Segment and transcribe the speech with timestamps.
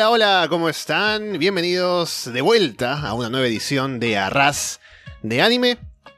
[0.00, 1.38] Hola, hola, ¿cómo están?
[1.38, 4.80] Bienvenidos de vuelta a una nueva edición de Arras
[5.22, 5.76] de Anime.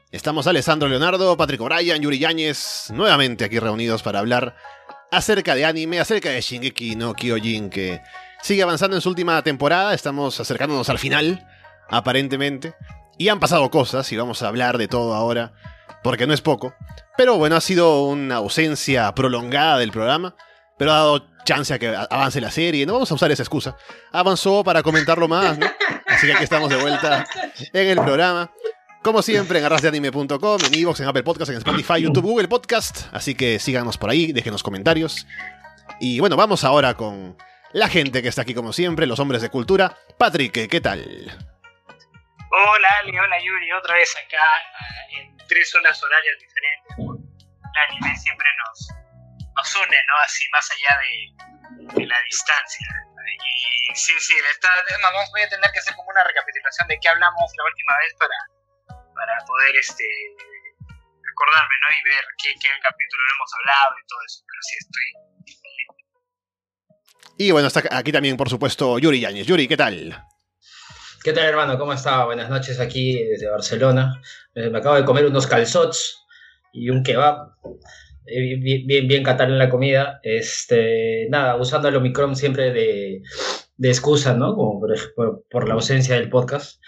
[0.09, 4.55] Estamos Alessandro Leonardo, Patrick O'Brien, Yuri Yáñez, nuevamente aquí reunidos para hablar
[5.11, 7.99] acerca de anime, acerca de Shingeki no Kyojin, que
[8.41, 9.93] sigue avanzando en su última temporada.
[9.93, 11.45] Estamos acercándonos al final,
[11.89, 12.75] aparentemente.
[13.17, 15.51] Y han pasado cosas, y vamos a hablar de todo ahora,
[16.03, 16.73] porque no es poco.
[17.17, 20.37] Pero bueno, ha sido una ausencia prolongada del programa,
[20.77, 22.85] pero ha dado chance a que avance la serie.
[22.85, 23.75] No vamos a usar esa excusa.
[24.11, 25.67] Avanzó para comentarlo más, ¿no?
[26.07, 27.25] Así que aquí estamos de vuelta
[27.73, 28.51] en el programa.
[29.01, 33.07] Como siempre, en arrasdeanime.com, en Evox, en Apple Podcast, en Spotify, YouTube, Google Podcast.
[33.11, 35.27] Así que síganos por ahí, déjenos comentarios.
[35.99, 37.37] Y bueno, vamos ahora con
[37.73, 39.97] la gente que está aquí como siempre, los hombres de cultura.
[40.17, 41.01] Patrick, ¿qué tal?
[42.51, 44.37] Hola Ali, hola Yuri, otra vez acá
[45.17, 46.97] en tres zonas horarias diferentes.
[46.97, 48.89] El anime siempre nos,
[49.55, 50.15] nos une, ¿no?
[50.23, 52.87] Así más allá de, de la distancia.
[53.23, 54.69] Y sí, sí, está,
[55.01, 58.13] vamos, voy a tener que hacer como una recapitulación de qué hablamos la última vez
[58.19, 58.37] para,
[59.15, 60.03] para poder este
[61.33, 61.87] acordarme, ¿no?
[61.95, 64.43] Y ver qué, qué capítulo hemos hablado y todo eso.
[64.45, 65.07] Pero sí estoy
[67.37, 69.47] Y bueno, está aquí también, por supuesto, Yuri Yáñez.
[69.47, 70.25] Yuri, ¿qué tal?
[71.23, 71.77] ¿Qué tal, hermano?
[71.77, 72.25] ¿Cómo está?
[72.25, 74.21] Buenas noches aquí desde Barcelona.
[74.55, 76.25] Eh, Me acabo de comer unos calzots
[76.73, 77.55] y un kebab.
[78.25, 80.19] Eh, Bien, bien, bien catalán la comida.
[80.23, 83.21] Este, nada, usando el Omicron siempre de,
[83.77, 84.55] de excusa, ¿no?
[84.55, 86.81] Como por, por- por la ausencia del podcast.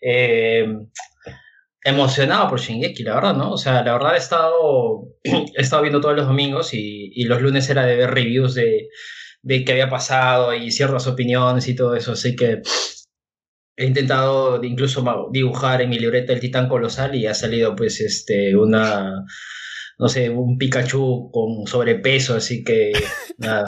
[0.00, 0.66] Eh,
[1.84, 3.52] emocionado por Shingeki, la verdad, ¿no?
[3.52, 7.42] O sea, la verdad he estado, he estado viendo todos los domingos y, y los
[7.42, 8.88] lunes era de ver reviews de,
[9.42, 12.12] de qué había pasado y ciertas opiniones y todo eso.
[12.12, 12.62] Así que
[13.76, 18.54] he intentado incluso dibujar en mi libreta el titán colosal y ha salido pues este
[18.56, 19.24] una
[20.02, 22.90] no sé un Pikachu con sobrepeso así que
[23.38, 23.64] nada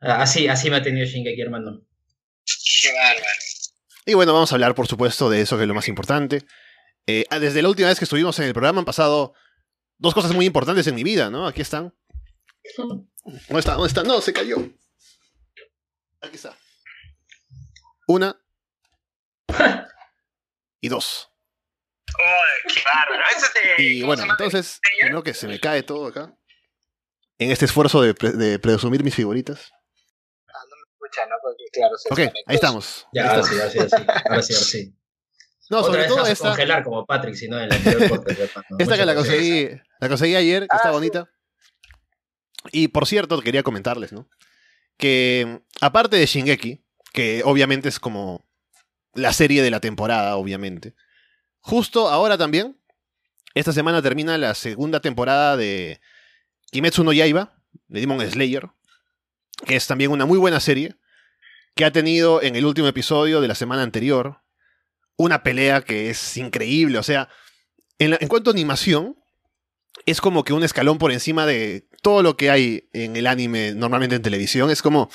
[0.00, 1.82] así así me ha tenido Shingeki hermano
[2.82, 3.26] Qué bárbaro.
[4.06, 6.42] Y bueno, vamos a hablar, por supuesto, de eso que es lo más importante.
[7.06, 9.34] Eh, ah, desde la última vez que estuvimos en el programa han pasado
[9.98, 11.46] dos cosas muy importantes en mi vida, ¿no?
[11.46, 11.94] Aquí están.
[12.76, 13.74] ¿Dónde está?
[13.74, 14.02] ¿Dónde está?
[14.02, 14.56] No, se cayó.
[16.20, 16.58] Aquí está.
[18.08, 18.36] Una.
[20.84, 21.31] Y dos.
[22.74, 23.22] Qué bárbaro.
[23.36, 23.46] Eso
[23.78, 26.34] Y ¿cómo bueno, entonces, primero que se me cae todo acá.
[27.38, 29.70] En este esfuerzo de, pre- de presumir mis figuritas.
[30.48, 31.36] Ah, no me escucha, ¿no?
[31.42, 32.50] Porque claro, se Ok, desconectó.
[32.50, 33.06] ahí estamos.
[33.12, 33.70] ya ahí ahora estamos.
[33.72, 34.94] sí ahora sí ahora sí ahora sí, ahora sí.
[35.70, 36.48] No, Otra sobre vez todo esta.
[36.48, 38.02] congelar como Patrick si no en el anterior.
[38.78, 39.68] Esta que la conseguí,
[40.00, 40.94] la conseguí ayer, que Ah, está sí.
[40.94, 41.28] bonita.
[42.72, 44.28] Y por cierto, quería comentarles, ¿no?
[44.98, 48.46] Que aparte de Shingeki, que obviamente es como
[49.14, 50.94] la serie de la temporada, obviamente.
[51.62, 52.76] Justo ahora también,
[53.54, 56.00] esta semana termina la segunda temporada de
[56.70, 57.54] Kimetsu no Yaiba,
[57.88, 58.68] de Demon Slayer,
[59.64, 60.96] que es también una muy buena serie,
[61.74, 64.40] que ha tenido en el último episodio de la semana anterior
[65.16, 67.28] una pelea que es increíble, o sea,
[67.98, 69.16] en, cuanto a animación,
[70.06, 73.74] es como que un escalón por encima de todo lo que hay en el anime
[73.74, 74.70] normalmente en televisión.
[74.70, 75.08] Es como.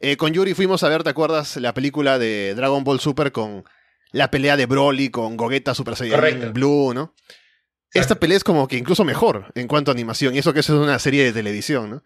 [0.00, 1.56] eh, con Yuri fuimos a ver, ¿te acuerdas?
[1.56, 3.64] La película de Dragon Ball Super con
[4.10, 6.52] la pelea de Broly con Gogeta Super Saiyan.
[6.52, 7.14] Blue, ¿no?
[7.92, 10.34] Esta pelea es como que incluso mejor en cuanto a animación.
[10.34, 12.04] Y eso que eso es una serie de televisión, ¿no?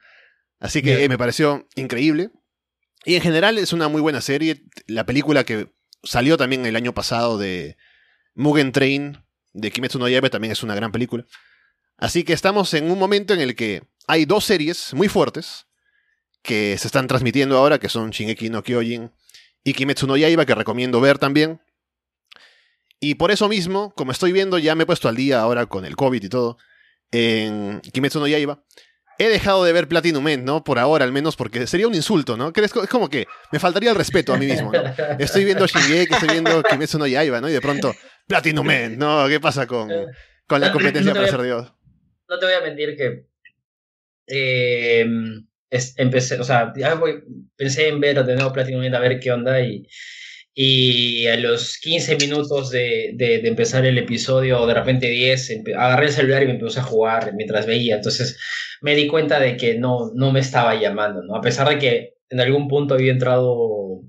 [0.60, 2.30] Así que eh, me pareció increíble.
[3.04, 4.62] Y en general es una muy buena serie.
[4.86, 5.72] La película que
[6.04, 7.76] salió también el año pasado de
[8.34, 9.18] Mugen Train
[9.52, 11.26] de Kimetsu no Yaiba también es una gran película.
[11.98, 15.66] Así que estamos en un momento en el que hay dos series muy fuertes
[16.42, 19.12] que se están transmitiendo ahora, que son Shingeki no Kyojin
[19.62, 21.60] y Kimetsu no Yaiba, que recomiendo ver también.
[23.02, 25.84] Y por eso mismo, como estoy viendo, ya me he puesto al día ahora con
[25.84, 26.56] el COVID y todo,
[27.10, 28.62] en Kimetsu no Yaiba,
[29.18, 30.62] he dejado de ver Platinum End, ¿no?
[30.62, 32.52] Por ahora al menos, porque sería un insulto, ¿no?
[32.54, 34.82] Es co- es como que me faltaría el respeto a mí mismo, ¿no?
[35.18, 37.48] Estoy viendo Shingeki, estoy viendo Kimetsu no Yaiba, ¿no?
[37.48, 37.92] Y de pronto,
[38.28, 39.26] Platinum End, ¿no?
[39.28, 39.88] ¿Qué pasa con,
[40.46, 41.72] con la competencia para ser Dios?
[42.28, 43.26] no te voy a mentir que
[44.26, 45.04] eh,
[45.70, 47.22] es- empecé, o sea, ya voy-
[47.56, 49.86] pensé en ver de nuevo Platinum End a ver qué onda y,
[50.54, 55.74] y a los 15 minutos de, de- empezar el episodio o de repente 10, empe-
[55.76, 58.38] agarré el celular y me puse a jugar mientras veía, entonces
[58.82, 61.36] me di cuenta de que no, no me estaba llamando, ¿no?
[61.36, 64.02] A pesar de que en algún punto había entrado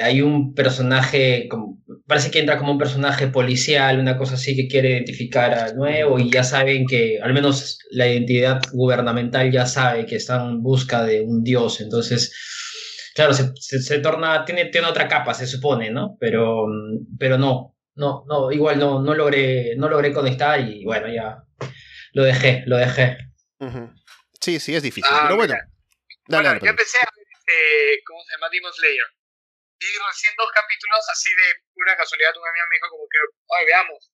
[0.00, 4.66] hay un personaje, como- parece que entra como un personaje policial, una cosa así que
[4.68, 10.06] quiere identificar al nuevo y ya saben que, al menos la identidad gubernamental ya sabe
[10.06, 12.32] que están en busca de un dios, entonces,
[13.14, 16.16] claro, se, se- se torna, tiene, tiene otra capa, se supone, ¿no?
[16.20, 21.08] Pero, mm, pero no, no, no, igual no, no logré, no logré conectar y bueno,
[21.12, 21.42] ya
[22.12, 23.18] lo dejé, lo dejé.
[23.58, 23.92] Ujú.
[24.40, 25.10] Sí, sí, es difícil.
[25.12, 25.68] Ah, pero bueno, dale,
[26.28, 28.48] bueno, dale, yo empecé a ver este, ¿cómo se llama?
[28.50, 29.06] Demon Slayer.
[29.78, 33.18] Vi recién dos capítulos, así de pura casualidad, un amigo me dijo como que,
[33.58, 34.12] ay, veamos.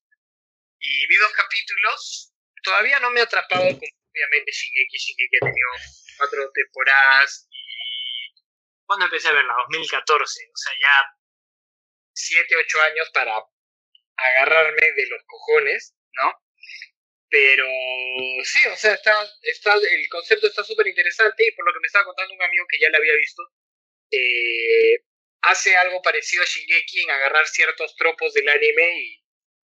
[0.81, 5.71] Y vi dos capítulos, todavía no me ha atrapado, como obviamente Shingeki, Shingeki ha tenido
[6.19, 7.48] cuatro temporadas y...
[8.88, 9.52] ¿Cuándo empecé a verla?
[9.69, 11.14] 2014, o sea, ya
[12.14, 13.37] siete, ocho años para
[14.17, 16.32] agarrarme de los cojones, ¿no?
[17.29, 17.67] Pero
[18.44, 19.12] sí, o sea, está,
[19.43, 22.64] está, el concepto está súper interesante y por lo que me estaba contando un amigo
[22.67, 23.43] que ya lo había visto,
[24.11, 25.05] eh,
[25.43, 29.23] hace algo parecido a Shingeki en agarrar ciertos tropos del anime y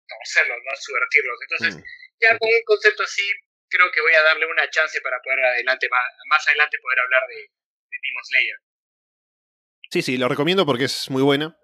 [0.07, 0.71] torcerlos, ¿no?
[0.77, 1.37] Subvertirlos.
[1.41, 1.83] Entonces, mm.
[2.21, 3.29] ya con un concepto así,
[3.67, 5.89] creo que voy a darle una chance para poder adelante,
[6.29, 8.70] más, adelante poder hablar de, de Demon Slayer.
[9.91, 11.57] Sí, sí, lo recomiendo porque es muy buena.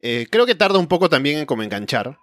[0.00, 2.18] Eh, creo que tarda un poco también en como enganchar,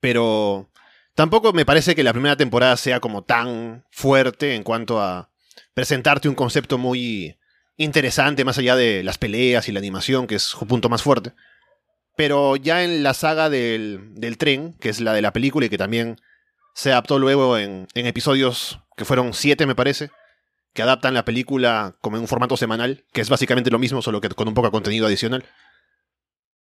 [0.00, 0.68] pero
[1.14, 5.30] tampoco me parece que la primera temporada sea como tan fuerte en cuanto a
[5.74, 7.38] presentarte un concepto muy
[7.76, 11.34] interesante, más allá de las peleas y la animación, que es su punto más fuerte.
[12.16, 15.78] Pero ya en la saga del, tren, que es la de la película y que
[15.78, 16.20] también
[16.74, 20.10] se adaptó luego en, en episodios que fueron siete, me parece,
[20.78, 24.20] que adaptan la película como en un formato semanal, que es básicamente lo mismo, solo
[24.20, 25.44] que con un poco de contenido adicional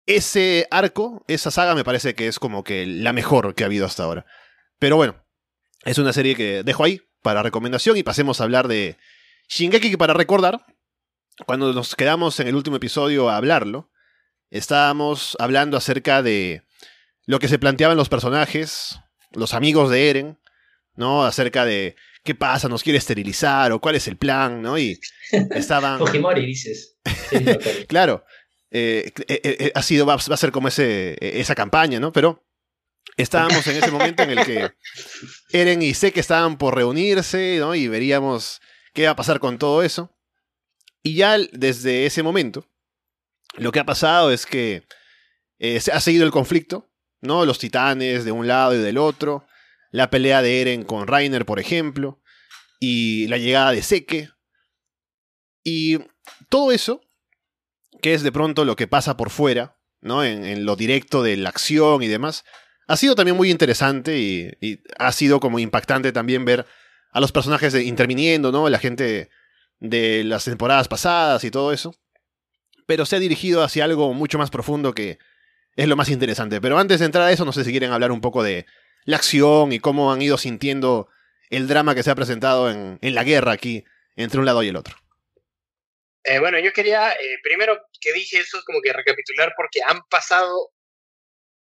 [0.05, 3.87] ese arco, esa saga me parece que es como que la mejor que ha habido
[3.87, 4.27] hasta ahora.
[4.79, 5.25] Pero bueno,
[5.87, 8.99] es una serie que dejo ahí para recomendación y pasemos a hablar de
[9.49, 10.67] Shingeki para recordar,
[11.47, 13.91] cuando nos quedamos en el último episodio a hablarlo,
[14.51, 16.63] estábamos hablando acerca de
[17.25, 19.01] lo que se planteaban los personajes,
[19.33, 20.39] los amigos de Eren,
[20.95, 21.25] ¿no?
[21.25, 24.79] Acerca de qué pasa, nos quiere esterilizar o cuál es el plan, ¿no?
[24.79, 24.99] Y
[25.31, 25.99] estaban...
[26.01, 26.97] Fujimori, dices.
[27.89, 28.25] claro,
[28.71, 32.13] eh, eh, eh, ha sido, va, a ser como ese, esa campaña, ¿no?
[32.13, 32.45] Pero
[33.17, 34.73] estábamos en ese momento en el que
[35.53, 37.75] Eren y Seke estaban por reunirse, ¿no?
[37.75, 38.61] Y veríamos
[38.95, 40.11] qué va a pasar con todo eso.
[41.03, 42.67] Y ya desde ese momento,
[43.59, 44.83] lo que ha pasado es que
[45.61, 46.91] se ha seguido el conflicto,
[47.21, 47.45] ¿no?
[47.45, 49.47] Los titanes de un lado y del otro,
[49.95, 52.21] la pelea de Eren con Rainer, por ejemplo,
[52.81, 54.29] y la llegada de Seke.
[55.63, 56.01] Y
[56.49, 57.01] todo eso
[58.03, 60.25] que es de pronto lo que pasa por fuera, ¿no?
[60.25, 62.45] En, lo directo de la acción y demás,
[62.89, 66.67] ha sido también muy interesante y, ha sido como impactante también ver
[67.13, 68.69] a los personajes interviniendo, ¿no?
[68.69, 69.31] La gente
[69.79, 71.95] de las temporadas pasadas y todo eso.
[72.89, 75.21] Pero se ha dirigido hacia algo mucho más profundo que
[75.77, 76.61] es lo más interesante.
[76.61, 78.67] Pero antes de entrar a eso, no sé si quieren hablar un poco de
[79.05, 81.09] la acción y cómo han ido sintiendo
[81.51, 83.85] el drama que se ha presentado en la guerra aquí
[84.17, 84.97] entre un lado y el otro.
[86.25, 90.01] Eh, bueno, yo quería, eh, primero que dije eso es como que recapitular porque han
[90.09, 90.73] pasado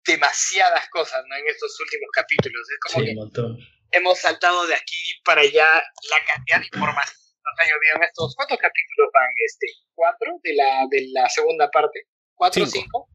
[0.05, 1.35] demasiadas cosas ¿no?
[1.35, 2.61] en estos últimos capítulos.
[2.71, 5.67] Es como que hemos saltado de aquí para allá
[6.09, 8.35] la cantidad de información nos ha llovido en estos.
[8.37, 9.29] ¿Cuántos capítulos van?
[9.45, 12.07] Este, ¿Cuatro de la, de la segunda parte?
[12.33, 13.09] ¿Cuatro o cinco?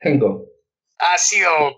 [0.00, 0.46] Cinco.
[0.98, 1.76] Ha sido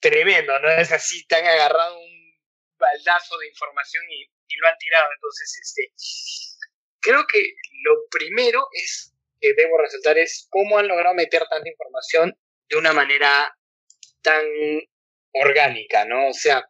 [0.00, 0.70] tremendo, ¿no?
[0.70, 2.38] Es así, te han agarrado un
[2.78, 5.08] baldazo de información y, y lo han tirado.
[5.14, 5.92] Entonces, este
[7.00, 7.54] Creo que
[7.84, 12.36] lo primero es que debo resaltar es cómo han logrado meter tanta información
[12.68, 13.56] de una manera
[14.22, 14.44] tan
[15.32, 16.28] orgánica, ¿no?
[16.28, 16.62] O sea,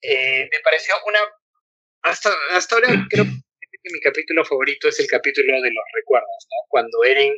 [0.00, 1.18] eh, me pareció una...
[2.02, 6.68] Hasta, hasta ahora creo que mi capítulo favorito es el capítulo de los recuerdos, ¿no?
[6.68, 7.34] Cuando Eren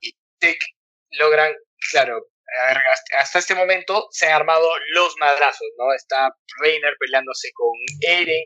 [0.00, 0.58] y Tech
[1.12, 1.54] logran,
[1.92, 2.26] claro,
[3.16, 5.92] hasta este momento se han armado los madrazos, ¿no?
[5.94, 8.44] Está Reiner peleándose con Eren,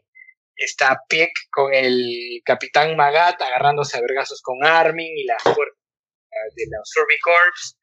[0.57, 5.79] está Peck con el capitán Magat agarrándose a vergazos con Armin y la fuerza
[6.55, 7.79] de Survey Corps.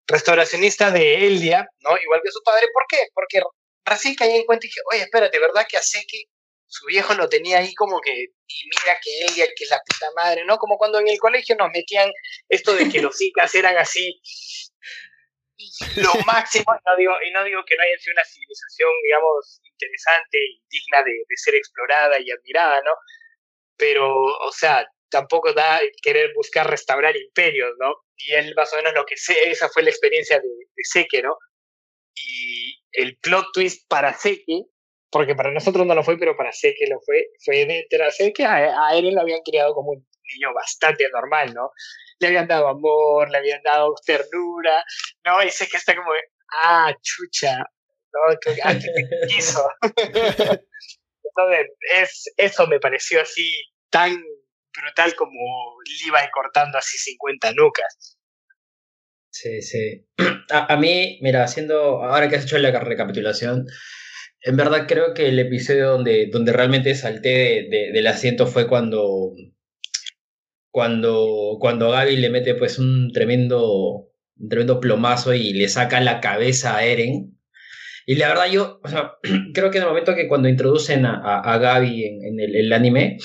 [0.07, 1.99] restauracionista de Eldia, ¿no?
[1.99, 3.09] Igual que su padre, ¿por qué?
[3.13, 3.41] Porque
[3.85, 6.29] recién caí en cuenta y dije, oye, espérate, ¿verdad que a Seki
[6.67, 10.09] su viejo lo tenía ahí como que, y mira que Eldia, que es la puta
[10.15, 10.59] madre, ¿no?
[10.59, 12.13] Como cuando en el colegio nos metían
[12.49, 14.23] esto de que los incas eran así
[15.97, 19.61] lo máximo, y no, digo, y no digo que no haya sido una civilización, digamos,
[19.65, 22.95] interesante y digna de, de ser explorada y admirada, ¿no?
[23.81, 27.95] Pero, o sea, tampoco da querer buscar restaurar imperios, ¿no?
[28.17, 31.23] Y él más o menos lo que sé, esa fue la experiencia de, de Seke,
[31.23, 31.37] ¿no?
[32.15, 34.67] Y el plot twist para Seke,
[35.11, 38.45] porque para nosotros no lo fue, pero para Seke lo fue, fue de enterarse que
[38.45, 41.73] a, a él lo habían criado como un niño bastante normal, ¿no?
[42.21, 44.85] Le habían dado amor, le habían dado ternura,
[45.25, 45.43] ¿no?
[45.43, 46.13] Y Seke está como,
[46.63, 48.39] ah, chucha, ¿no?
[48.41, 48.75] ¿Qué, ah,
[49.29, 49.69] quiso?
[51.25, 54.23] Entonces, es, eso me pareció así tan
[54.73, 55.39] brutal como
[55.85, 58.19] Levi cortando así 50 nucas.
[59.31, 60.07] Sí, sí.
[60.51, 63.67] A, mí, mira, haciendo, ahora que has hecho la recapitulación,
[64.43, 69.33] en verdad creo que el episodio donde, donde realmente salté del asiento fue cuando,
[70.71, 76.21] cuando, cuando Gaby le mete pues un tremendo, un tremendo plomazo y le saca la
[76.21, 77.39] cabeza a Eren.
[78.07, 79.13] Y la verdad yo, o sea,
[79.55, 83.19] creo que en el momento que cuando introducen a, a, Gaby en, el, el, anime,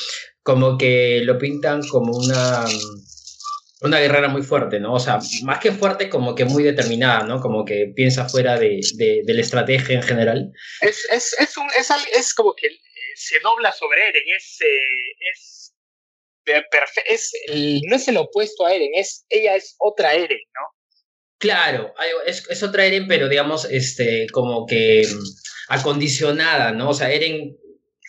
[0.46, 2.66] como que lo pintan como una,
[3.82, 4.94] una guerrera muy fuerte, ¿no?
[4.94, 7.42] O sea, más que fuerte, como que muy determinada, ¿no?
[7.42, 10.52] Como que piensa fuera de, de, la estrategia en general.
[10.82, 12.80] Es, es, es, un, es, es como que eh,
[13.16, 15.74] se dobla sobre Eren, es, eh, es,
[17.10, 17.32] es
[17.90, 20.62] no es el opuesto a Eren, es, ella es otra Eren, ¿no?
[21.40, 21.92] Claro,
[22.28, 26.92] es, es otra Eren, pero digamos, este, como que mm, acondicionada, ¿no?
[26.92, 27.58] O sea, Eren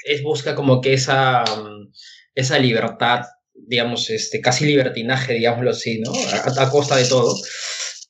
[0.05, 1.93] es, busca como que esa mm,
[2.37, 3.25] esa libertad,
[3.55, 6.13] digamos, este, casi libertinaje, digámoslo así, ¿no?
[6.13, 7.35] A, costa de todo.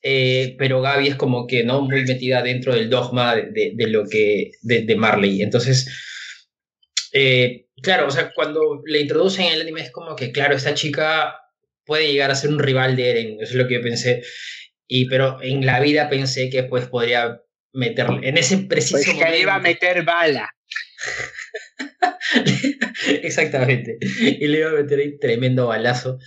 [0.03, 4.05] Eh, pero Gaby es como que no muy metida dentro del dogma de, de, lo
[4.07, 5.41] que de, de, Marley.
[5.41, 5.87] Entonces,
[7.13, 10.75] eh, claro, o sea, cuando le introducen en el anime es como que, claro, esta
[10.75, 11.35] chica
[11.85, 14.23] puede llegar a ser un rival de Eren, eso es lo que yo pensé.
[14.87, 17.41] Y, pero en la vida pensé que pues podría
[17.73, 20.49] meterle, en ese preciso pues que iba a meter bala.
[23.23, 23.97] Exactamente.
[24.01, 26.17] Y le iba a meter ahí tremendo balazo.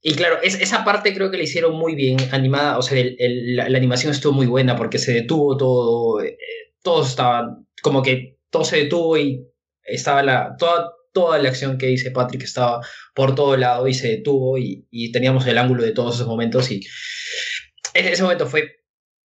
[0.00, 2.78] Y claro, es, esa parte creo que le hicieron muy bien animada.
[2.78, 6.22] O sea, la, animación estuvo muy buena porque se detuvo todo.
[6.22, 6.36] Eh,
[6.82, 9.46] todo estaba como que todo se detuvo y
[9.84, 10.56] estaba la.
[10.58, 12.80] Toda, toda la acción que dice Patrick estaba
[13.14, 16.70] por todo lado y se detuvo y, teníamos el ángulo de todos esos momentos.
[16.70, 16.80] Y
[17.94, 18.80] ese momento fue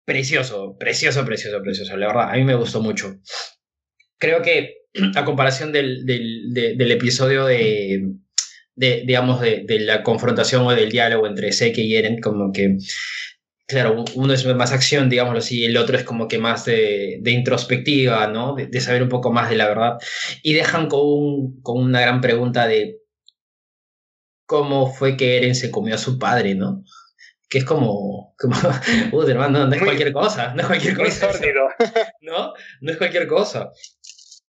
[0.04, 1.96] precioso, precioso, precioso, precioso.
[1.98, 3.16] La verdad, a mí me gustó mucho.
[4.18, 4.85] Creo que
[5.16, 8.16] a comparación del, del, del episodio de,
[8.76, 12.78] de digamos, de, de, la confrontación o del diálogo entre Seke y Eren, como que,
[13.68, 17.32] claro, uno es más acción, digámoslo así, el otro es como que más de, de
[17.32, 18.56] introspectiva, ¿no?
[18.56, 19.98] De, saber un poco más de la verdad.
[20.44, 23.00] Y dejan con, un, con una gran pregunta de
[24.46, 26.84] cómo fue que Eren se comió a su padre, ¿no?
[27.48, 28.56] que es como, como
[29.14, 31.30] uh, hermano, no, es cualquier cosa, no es cualquier cosa.
[32.22, 32.54] ¿No?
[32.82, 33.72] No es cualquier cosa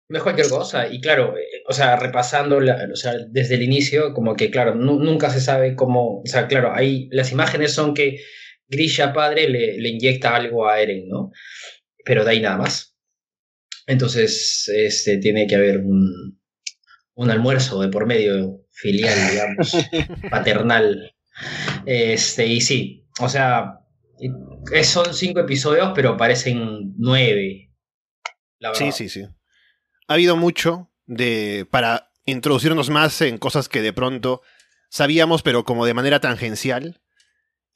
[0.09, 0.89] no es cualquier cosa.
[0.89, 5.31] Y claro, eh, o sea, repasando, o sea, desde el inicio, como que, claro, nunca
[5.31, 8.21] se sabe cómo, o sea, claro, ahí las imágenes son que
[8.69, 11.31] Grisha padre le, le, inyecta algo a Eren, ¿no?
[12.05, 12.97] Pero de ahí nada más.
[13.87, 16.41] Entonces, este, tiene que haber un,
[17.15, 19.77] un almuerzo de por medio filial, digamos,
[20.31, 21.15] paternal.
[21.85, 23.81] Este, y sí, o sea,
[24.83, 27.71] son cinco episodios, pero parecen nueve.
[28.59, 28.87] La verdad.
[28.87, 29.36] Sí, sí, sí
[30.09, 34.43] ha habido mucho de para introducirnos más en cosas que de pronto
[34.89, 37.01] sabíamos, pero como de manera tangencial,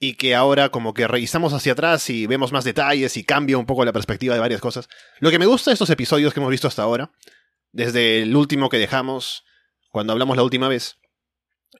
[0.02, 3.66] y que ahora como que revisamos hacia atrás y vemos más detalles y cambia un
[3.66, 4.88] poco la perspectiva de varias cosas.
[5.20, 7.12] Lo que me gusta de estos episodios que hemos visto hasta ahora,
[7.70, 9.44] desde el último que dejamos
[9.90, 10.96] cuando hablamos la última vez,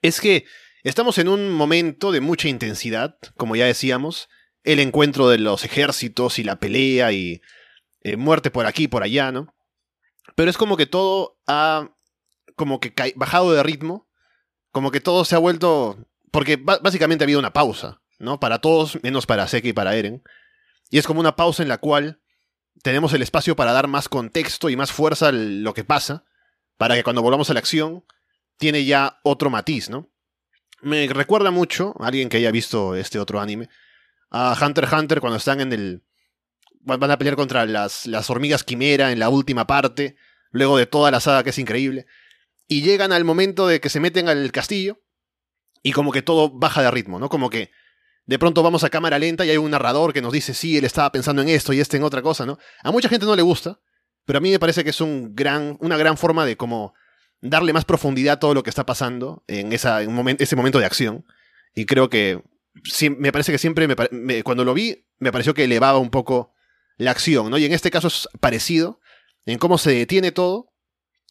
[0.03, 0.45] es que
[0.83, 4.29] estamos en un momento de mucha intensidad, como ya decíamos,
[4.63, 7.41] el encuentro de los ejércitos y la pelea y
[8.01, 9.55] eh, muerte por aquí y por allá, ¿no?
[10.35, 11.89] Pero es como que todo ha
[12.55, 14.07] como que bajado de ritmo,
[14.71, 15.97] como que todo se ha vuelto...
[16.31, 18.39] Porque básicamente ha habido una pausa, ¿no?
[18.39, 20.23] Para todos, menos para Seki y para Eren.
[20.89, 22.21] Y es como una pausa en la cual
[22.81, 26.23] tenemos el espacio para dar más contexto y más fuerza a lo que pasa,
[26.77, 28.05] para que cuando volvamos a la acción
[28.57, 30.11] tiene ya otro matiz, ¿no?
[30.81, 33.69] me recuerda mucho, a alguien que haya visto este otro anime,
[34.29, 36.03] a Hunter x Hunter cuando están en el...
[36.83, 40.15] Van a pelear contra las, las hormigas quimera en la última parte,
[40.51, 42.07] luego de toda la saga que es increíble,
[42.67, 44.99] y llegan al momento de que se meten al castillo
[45.83, 47.29] y como que todo baja de ritmo, ¿no?
[47.29, 47.71] Como que
[48.25, 50.85] de pronto vamos a cámara lenta y hay un narrador que nos dice, sí, él
[50.85, 52.57] estaba pensando en esto y este en otra cosa, ¿no?
[52.83, 53.79] A mucha gente no le gusta,
[54.25, 56.93] pero a mí me parece que es un gran, una gran forma de como
[57.41, 61.25] darle más profundidad a todo lo que está pasando en, esa, ese momento de acción.
[61.73, 62.41] Y creo que
[63.17, 63.87] me parece que siempre,
[64.43, 66.53] cuando lo vi, me pareció que elevaba un poco
[67.01, 67.57] la acción, ¿no?
[67.57, 68.99] Y en este caso es parecido
[69.45, 70.71] en cómo se detiene todo,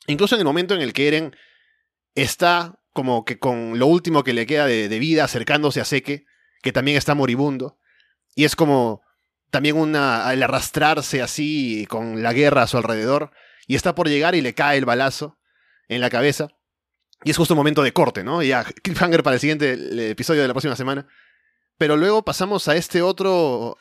[0.06, 1.36] incluso en el momento en el que Eren
[2.14, 6.24] está como que con lo último que le queda de, vida acercándose a Seke,
[6.62, 7.78] que también está moribundo,
[8.34, 9.02] y es como
[9.50, 13.30] también una, al arrastrarse así con la guerra a su alrededor,
[13.68, 15.38] y está por llegar y le cae el balazo,
[15.88, 16.48] en la cabeza.
[17.22, 18.42] Y es justo un momento de corte, ¿no?
[18.42, 21.06] Ya, cliffhanger para el siguiente episodio de la próxima semana.
[21.76, 23.76] Pero luego pasamos a este otro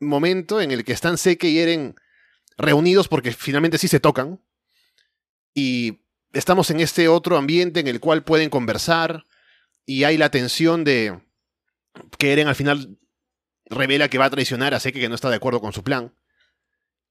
[0.00, 1.96] momento en el que están Seke y Eren
[2.56, 4.40] reunidos porque finalmente sí se tocan.
[5.54, 6.00] Y
[6.32, 9.24] estamos en este otro ambiente en el cual pueden conversar.
[9.84, 11.20] Y hay la tensión de
[12.18, 12.98] que Eren al final
[13.66, 16.12] revela que va a traicionar a Seke que no está de acuerdo con su plan.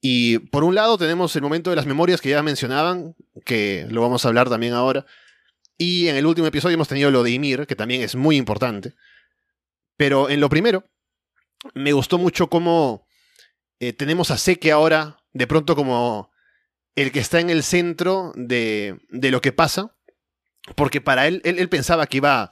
[0.01, 4.01] Y por un lado tenemos el momento de las memorias que ya mencionaban, que lo
[4.01, 5.06] vamos a hablar también ahora.
[5.77, 8.94] Y en el último episodio hemos tenido lo de Ymir, que también es muy importante.
[9.98, 10.88] Pero en lo primero,
[11.74, 13.08] me gustó mucho cómo
[13.80, 16.32] eh, tenemos a Seke ahora, de pronto como
[16.96, 19.96] el que está en el centro de, de lo que pasa.
[20.76, 22.52] Porque para él, él, pensaba que iba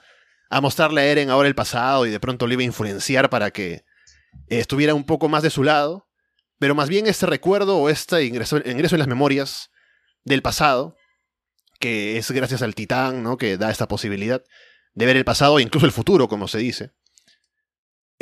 [0.50, 3.50] a mostrarle a Eren ahora el pasado y de pronto lo iba a influenciar para
[3.50, 3.86] que
[4.50, 6.08] estuviera un poco más de su lado
[6.64, 9.70] pero más bien este recuerdo o este ingreso, ingreso en las memorias
[10.24, 10.96] del pasado,
[11.78, 13.36] que es gracias al titán, ¿no?
[13.36, 14.42] que da esta posibilidad
[14.94, 16.92] de ver el pasado e incluso el futuro, como se dice.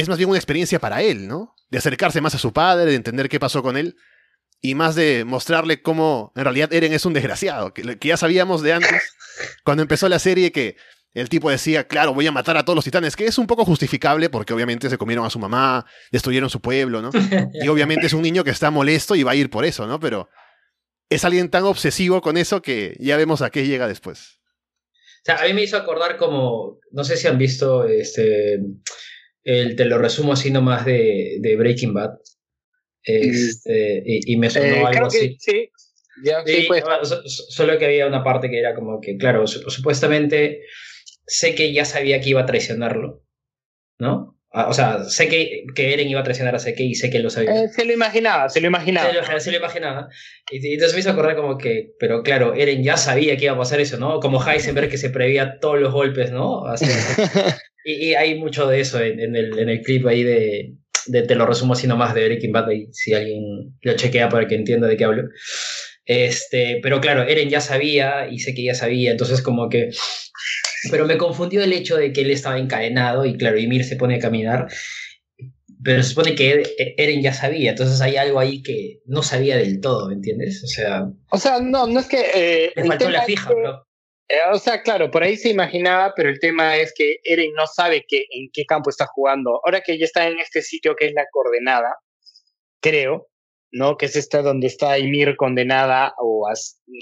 [0.01, 1.55] Es más bien una experiencia para él, ¿no?
[1.69, 3.95] De acercarse más a su padre, de entender qué pasó con él,
[4.59, 8.61] y más de mostrarle cómo en realidad Eren es un desgraciado, que, que ya sabíamos
[8.61, 9.15] de antes,
[9.63, 10.75] cuando empezó la serie, que
[11.13, 13.65] el tipo decía, claro, voy a matar a todos los titanes, que es un poco
[13.65, 17.11] justificable porque obviamente se comieron a su mamá, destruyeron su pueblo, ¿no?
[17.53, 19.99] Y obviamente es un niño que está molesto y va a ir por eso, ¿no?
[19.99, 20.29] Pero
[21.09, 24.39] es alguien tan obsesivo con eso que ya vemos a qué llega después.
[25.21, 28.57] O sea, a mí me hizo acordar como, no sé si han visto este,
[29.43, 32.11] el, te lo resumo así nomás de, de Breaking Bad.
[33.03, 35.35] Este, y, me sonó eh, algo así.
[35.39, 35.69] sí,
[36.23, 36.83] ya, sí, pues.
[37.25, 40.61] Solo que había una parte que era como que, claro, supuestamente
[41.25, 43.23] sé que ya sabía que iba a traicionarlo,
[43.97, 44.37] ¿no?
[44.53, 47.19] Ah, o sea, sé que, que Eren iba a traicionar a Seke y sé que
[47.19, 47.63] lo sabía.
[47.63, 49.07] Eh, se lo imaginaba, se lo imaginaba.
[49.39, 50.09] Se lo, imaginaba.
[50.51, 53.57] Y, entonces me hizo acordar como que, pero claro, Eren ya sabía que iba a
[53.57, 54.19] pasar eso, ¿no?
[54.19, 56.63] Como Heisenberg que se prevía todos los golpes, ¿no?
[57.85, 60.73] y, y, hay mucho de eso en, en, el, en el clip ahí de,
[61.07, 64.47] de, te lo resumo así nomás de Breaking Bad, y si alguien lo chequea para
[64.47, 65.29] que entienda de qué hablo.
[66.05, 69.91] Este, pero claro, Eren ya sabía y sé que ya sabía, entonces como que...
[70.89, 74.15] Pero me confundió el hecho de que él estaba encadenado y claro, Ymir se pone
[74.15, 74.67] a caminar,
[75.83, 76.63] pero se supone que
[76.97, 80.63] Eren ya sabía, entonces hay algo ahí que no sabía del todo, ¿me entiendes?
[80.63, 81.07] O sea...
[81.29, 82.21] O sea, no, no es que...
[82.33, 83.85] Eh, le faltó la fija, ¿no?
[84.31, 87.67] Eh, o sea, claro, por ahí se imaginaba, pero el tema es que Eren no
[87.67, 89.59] sabe que, en qué campo está jugando.
[89.65, 91.97] Ahora que ya está en este sitio que es la coordenada,
[92.79, 93.27] creo,
[93.71, 93.97] ¿no?
[93.97, 96.47] Que es esta donde está Ymir condenada o,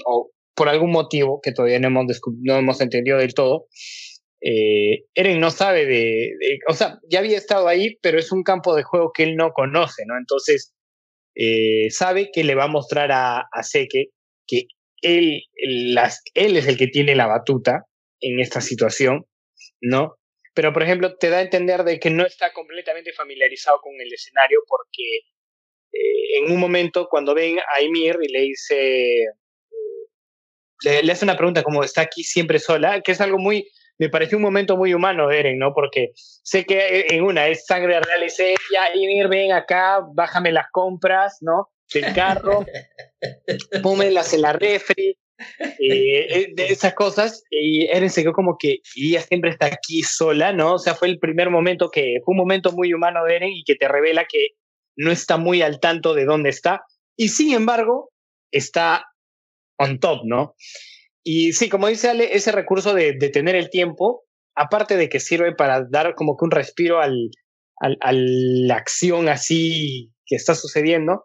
[0.06, 3.66] o por algún motivo que todavía no hemos, no hemos entendido del todo.
[4.42, 6.32] Eh, Eren no sabe de,
[6.68, 9.52] o sea, ya había estado ahí, pero es un campo de juego que él no
[9.52, 10.16] conoce, ¿no?
[10.18, 10.74] Entonces,
[11.34, 14.08] eh, sabe que le va a mostrar a, a Seke
[14.46, 14.64] que
[15.02, 15.42] él,
[15.94, 17.84] las, él es el que tiene la batuta
[18.20, 19.26] en esta situación,
[19.80, 20.16] ¿no?
[20.54, 24.12] Pero, por ejemplo, te da a entender de que no está completamente familiarizado con el
[24.12, 25.18] escenario porque
[25.92, 29.24] eh, en un momento cuando ven a Ymir y le dice,
[30.84, 33.68] le, le, hace una pregunta como está aquí siempre sola, que es algo muy,
[34.00, 35.74] me pareció un momento muy humano, Eren, ¿no?
[35.74, 40.66] Porque sé que en una es sangre real dice, ya Ymir, ven acá, bájame las
[40.72, 41.68] compras, ¿no?
[41.92, 42.64] Del carro,
[43.82, 45.18] pónmelas en la refri,
[45.78, 50.54] eh, de esas cosas, y Eren se quedó como que, ella siempre está aquí sola,
[50.54, 50.74] ¿no?
[50.74, 53.64] O sea, fue el primer momento que, fue un momento muy humano de Eren y
[53.64, 54.48] que te revela que
[54.96, 56.80] no está muy al tanto de dónde está,
[57.18, 58.10] y sin embargo,
[58.50, 59.04] está
[59.80, 60.54] on top, ¿no?
[61.24, 65.20] Y sí, como dice Ale, ese recurso de, de tener el tiempo, aparte de que
[65.20, 67.30] sirve para dar como que un respiro al,
[67.80, 71.24] al, a la acción así que está sucediendo,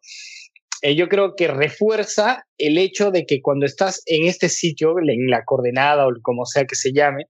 [0.81, 5.27] eh, yo creo que refuerza el hecho de que cuando estás en este sitio, en
[5.27, 7.25] la coordenada o como sea que se llame,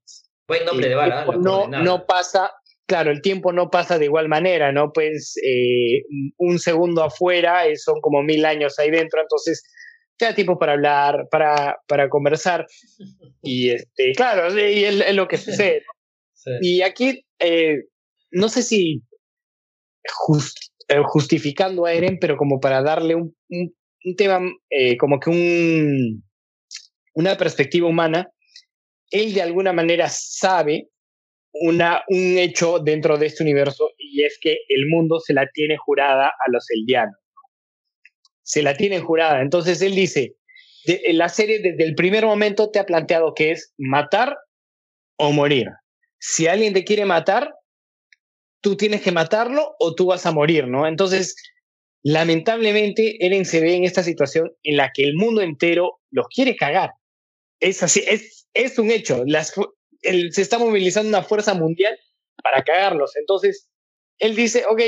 [0.47, 1.25] Buen nombre de bala.
[1.39, 2.51] No, no pasa,
[2.87, 4.91] claro, el tiempo no pasa de igual manera, ¿no?
[4.93, 6.03] Pues eh,
[6.37, 9.63] un segundo afuera son como mil años ahí dentro, entonces
[10.17, 12.65] te da tiempo para hablar, para, para conversar.
[13.47, 15.83] Y este, claro, y es, lo que sucede.
[16.61, 17.75] Y aquí, eh,
[18.31, 19.03] no sé si
[20.87, 26.23] eh, justificando a Eren, pero como para darle un, un, tema, eh, como que un,
[27.13, 28.27] una perspectiva humana,
[29.11, 30.89] él de alguna manera sabe
[31.53, 35.77] una, un hecho dentro de este universo y es que el mundo se la tiene
[35.77, 37.15] jurada a los eldianos.
[38.45, 39.41] Se la tiene jurada.
[39.41, 40.35] Entonces él dice,
[41.11, 44.37] la serie desde el primer momento te ha planteado que es matar
[45.17, 45.67] o morir.
[46.19, 47.55] Si alguien te quiere matar,
[48.61, 50.87] tú tienes que matarlo o tú vas a morir, ¿no?
[50.87, 51.35] Entonces,
[52.03, 56.55] lamentablemente, Eren se ve en esta situación en la que el mundo entero los quiere
[56.55, 56.91] cagar.
[57.59, 59.23] Es así, es, es un hecho.
[60.03, 61.97] Se está movilizando una fuerza mundial
[62.43, 63.15] para cagarlos.
[63.15, 63.69] Entonces,
[64.19, 64.81] él dice, ok,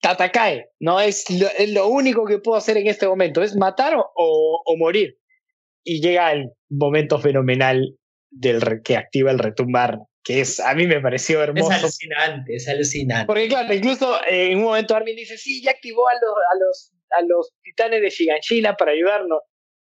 [0.00, 1.00] Tatakae, ¿no?
[1.00, 4.76] Es lo, es lo, único que puedo hacer en este momento, es matar o, o,
[4.76, 5.18] morir.
[5.84, 7.96] Y llega el momento fenomenal
[8.30, 11.70] del que activa el retumbar que es, a mí me pareció hermoso.
[11.70, 13.26] Es alucinante, es alucinante.
[13.26, 16.58] Porque claro, incluso eh, en un momento Armin dice, sí, ya activó a los, a
[16.58, 19.38] los, a los titanes de Shiganshina para ayudarnos.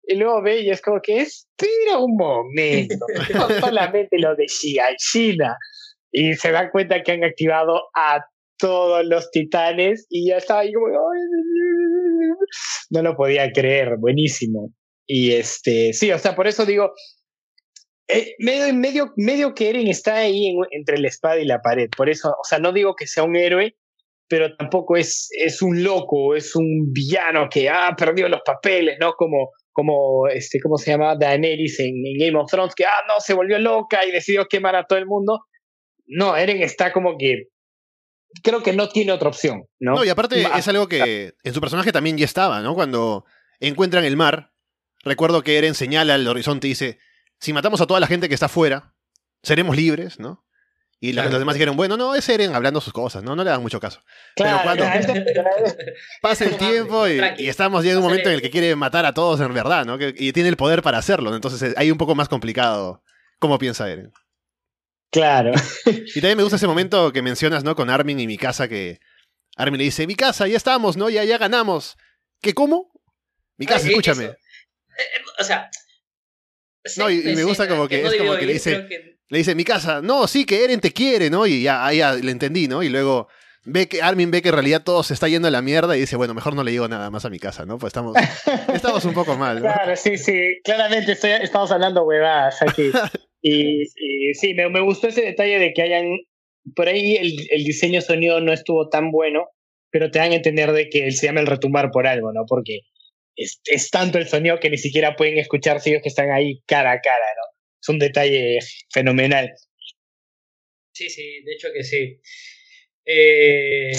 [0.04, 5.58] Y luego ve y es como que, espera un momento, no solamente los de Shiganshina.
[6.10, 8.24] Y se da cuenta que han activado a
[8.62, 10.86] todos los titanes y ya estaba ahí como,
[12.90, 14.72] no lo podía creer, buenísimo.
[15.04, 16.92] Y este, sí, o sea, por eso digo,
[18.06, 21.88] eh, medio, medio, medio que Eren está ahí entre la espada y la pared.
[21.96, 23.74] Por eso, o sea, no digo que sea un héroe,
[24.28, 28.96] pero tampoco es, es un loco, es un villano que ha ah, perdido los papeles,
[29.00, 29.14] ¿no?
[29.14, 31.16] Como, como este, ¿cómo se llama?
[31.16, 34.86] Daenerys en, Game of Thrones, que, ah, no, se volvió loca y decidió quemar a
[34.86, 35.40] todo el mundo.
[36.06, 37.48] No, Eren está como que
[38.42, 39.96] creo que no tiene otra opción, ¿no?
[39.96, 42.74] No, y aparte es algo que en su personaje también ya estaba, ¿no?
[42.74, 43.24] Cuando
[43.60, 44.52] encuentran el mar,
[45.04, 46.98] recuerdo que Eren señala al horizonte y dice,
[47.38, 48.94] si matamos a toda la gente que está afuera,
[49.42, 50.44] seremos libres, ¿no?
[51.00, 53.34] Y los demás dijeron, bueno, no, es Eren hablando sus cosas, ¿no?
[53.34, 54.00] No le dan mucho caso.
[54.36, 54.84] Pero cuando
[56.22, 59.12] pasa el tiempo y, estamos ya en un momento en el que quiere matar a
[59.12, 59.98] todos en verdad, ¿no?
[60.00, 63.02] y tiene el poder para hacerlo, entonces hay un poco más complicado
[63.40, 64.12] cómo piensa Eren.
[65.12, 65.52] Claro.
[65.86, 67.76] Y también me gusta ese momento que mencionas, ¿no?
[67.76, 68.98] Con Armin y mi casa, que
[69.56, 71.10] Armin le dice, mi casa, ya estamos, ¿no?
[71.10, 71.96] Ya, ya ganamos.
[72.40, 72.90] ¿Qué cómo?
[73.58, 74.24] Mi casa, escúchame.
[74.24, 75.70] Eh, eh, o sea,
[76.96, 78.88] no, y, me gusta como que es como que le dice,
[79.28, 81.46] le dice, mi casa, no, sí, que Eren te quiere, ¿no?
[81.46, 82.82] Y ya, ahí ya le entendí, ¿no?
[82.82, 83.28] Y luego
[83.64, 86.00] ve que Armin ve que en realidad todo se está yendo a la mierda y
[86.00, 87.78] dice, bueno, mejor no le digo nada más a mi casa, ¿no?
[87.78, 88.16] Pues estamos,
[88.74, 89.56] estamos un poco mal.
[89.56, 89.62] ¿no?
[89.62, 92.90] Claro, sí, sí, claramente estamos hablando huevadas aquí.
[93.42, 93.84] y,
[94.34, 96.18] sí, me, me, gustó ese detalle de que hayan,
[96.76, 99.48] por ahí el, el diseño sonido no estuvo tan bueno,
[99.90, 102.44] pero te dan a entender de que se llama el retumbar por algo, ¿no?
[102.46, 102.80] Porque
[103.36, 106.92] es, es, tanto el sonido que ni siquiera pueden escucharse ellos que están ahí cara
[106.92, 107.58] a cara, ¿no?
[107.80, 108.58] Es un detalle
[108.92, 109.52] fenomenal.
[110.92, 112.20] Sí, sí, de hecho que sí.
[113.04, 113.92] Eh,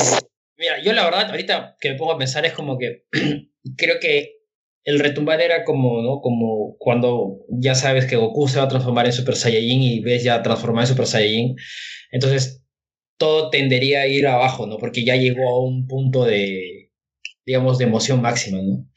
[0.58, 3.04] mira, yo la verdad, ahorita que me pongo a pensar es como que
[3.78, 4.43] creo que
[4.84, 6.22] el retumbar era como, ¿no?
[6.22, 10.24] Como cuando ya sabes que Goku se va a transformar en Super Saiyajin y ves
[10.24, 11.56] ya transformar en Super Saiyajin.
[12.12, 12.64] Entonces
[13.18, 14.78] todo tendería a ir abajo, ¿no?
[14.78, 16.92] Porque ya llegó a un punto de,
[17.46, 18.90] digamos, de emoción máxima, ¿no?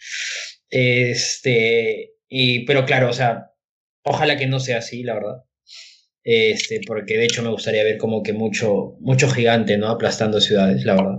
[0.68, 3.52] Este, y, pero claro, o sea,
[4.02, 5.44] ojalá que no sea así, la verdad.
[6.24, 9.88] Este, porque de hecho me gustaría ver como que mucho, mucho gigante, ¿no?
[9.88, 11.18] Aplastando ciudades, la verdad.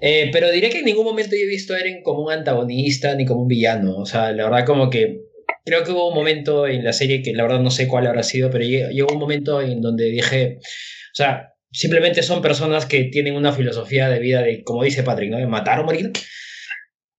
[0.00, 3.14] Eh, pero diré que en ningún momento yo he visto a Eren como un antagonista
[3.14, 3.96] ni como un villano.
[3.96, 5.20] O sea, la verdad como que
[5.64, 8.22] creo que hubo un momento en la serie que la verdad no sé cuál habrá
[8.22, 13.34] sido, pero llegó un momento en donde dije, o sea, simplemente son personas que tienen
[13.34, 15.38] una filosofía de vida de, como dice Patrick, ¿no?
[15.38, 16.12] De matar o morir.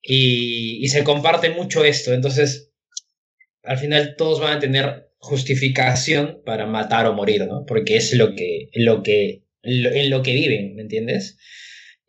[0.02, 2.14] Y, se comparte mucho esto.
[2.14, 2.74] Entonces,
[3.64, 7.66] al final todos van a tener justificación para matar o morir, ¿no?
[7.66, 11.38] Porque es lo que, lo que, en lo que viven, ¿me entiendes?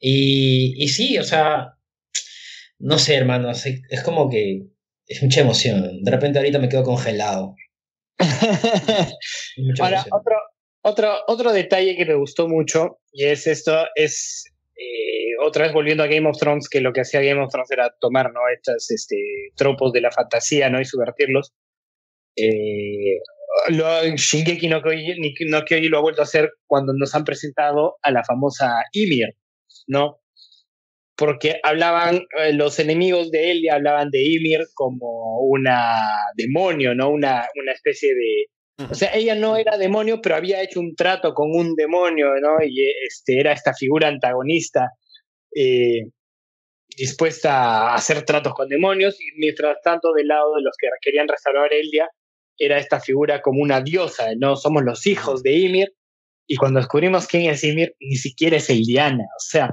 [0.05, 1.79] Y, y sí, o sea,
[2.81, 4.67] no sé, hermano, es como que
[5.07, 6.03] es mucha emoción.
[6.03, 7.55] De repente ahorita me quedo congelado.
[9.81, 10.37] Ahora, otro,
[10.83, 14.45] otro, otro detalle que me gustó mucho, y es esto, es
[14.77, 17.71] eh, otra vez volviendo a Game of Thrones, que lo que hacía Game of Thrones
[17.71, 18.41] era tomar ¿no?
[18.53, 19.17] estos este,
[19.57, 20.81] tropos de la fantasía ¿no?
[20.81, 21.53] y subvertirlos.
[22.37, 23.21] Eh,
[23.69, 28.11] lo, Shingeki no Kyojin, no lo ha vuelto a hacer cuando nos han presentado a
[28.11, 29.37] la famosa Ymir,
[29.87, 30.21] ¿no?
[31.17, 36.01] Porque hablaban, eh, los enemigos de y hablaban de Ymir como una
[36.37, 37.11] demonio, ¿no?
[37.11, 38.47] Una, una especie de,
[38.91, 42.57] O sea, ella no era demonio, pero había hecho un trato con un demonio, ¿no?
[42.65, 44.91] Y este, era esta figura antagonista
[45.55, 46.11] eh,
[46.97, 51.29] dispuesta a hacer tratos con demonios, y mientras tanto, del lado de los que querían
[51.29, 52.09] restaurar Eldia,
[52.59, 54.57] era esta figura como una diosa, ¿no?
[54.57, 55.95] Somos los hijos de Ymir,
[56.47, 59.71] y cuando descubrimos quién es Ymir, ni siquiera es Eldiana, o sea,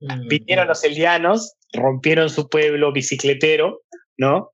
[0.00, 3.80] Mm, vinieron los Eldianos, rompieron su pueblo bicicletero,
[4.18, 4.50] ¿no?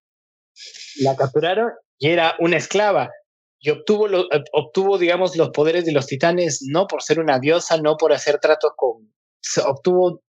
[1.01, 3.11] La capturaron y era una esclava.
[3.59, 7.79] Y obtuvo, lo- obtuvo, digamos, los poderes de los titanes no por ser una diosa,
[7.79, 9.13] no por hacer tratos con...
[9.43, 10.23] se obtuvo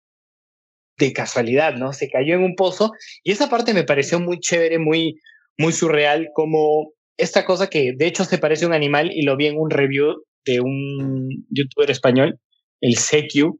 [0.97, 1.93] de casualidad, ¿no?
[1.93, 2.91] Se cayó en un pozo.
[3.23, 5.19] Y esa parte me pareció muy chévere, muy,
[5.57, 9.37] muy surreal, como esta cosa que de hecho se parece a un animal y lo
[9.37, 12.39] vi en un review de un youtuber español,
[12.81, 13.59] el CQ,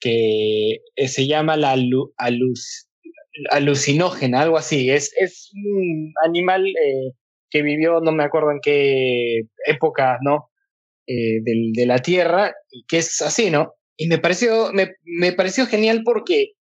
[0.00, 1.76] que eh, se llama la
[3.50, 4.90] alucinógena, algo así.
[4.90, 7.12] Es, es un animal eh,
[7.50, 10.50] que vivió, no me acuerdo en qué época, ¿no?
[11.06, 12.54] Eh, del- de la Tierra,
[12.86, 13.74] que es así, ¿no?
[13.96, 16.52] Y me pareció, me, me pareció genial porque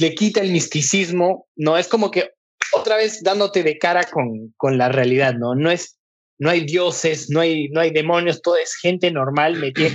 [0.00, 1.76] le quita el misticismo, ¿no?
[1.76, 2.30] Es como que
[2.74, 5.54] otra vez dándote de cara con, con la realidad, ¿no?
[5.54, 5.97] No es,
[6.38, 9.90] no hay dioses, no hay, no hay demonios, todo es gente normal metida.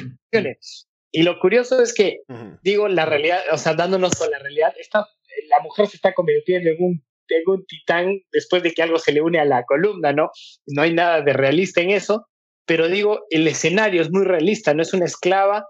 [1.11, 2.21] Y lo curioso es que
[2.63, 5.07] digo, la realidad, o sea, dándonos con la realidad, esta,
[5.47, 9.11] la mujer se está convirtiendo en un, en un titán después de que algo se
[9.11, 10.31] le une a la columna, ¿no?
[10.65, 12.27] No hay nada de realista en eso,
[12.65, 15.67] pero digo, el escenario es muy realista, no es una esclava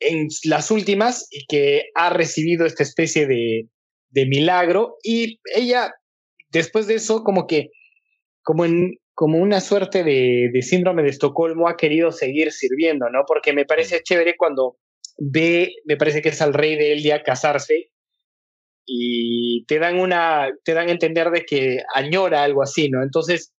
[0.00, 3.68] en las últimas y que ha recibido esta especie de,
[4.10, 5.92] de milagro y ella,
[6.50, 7.70] después de eso, como que,
[8.42, 13.24] como en como una suerte de, de síndrome de Estocolmo ha querido seguir sirviendo, ¿no?
[13.26, 14.76] Porque me parece chévere cuando
[15.18, 17.90] ve, me parece que es al rey de Eldia casarse
[18.86, 23.02] y te dan una, te dan a entender de que añora algo así, ¿no?
[23.02, 23.52] Entonces,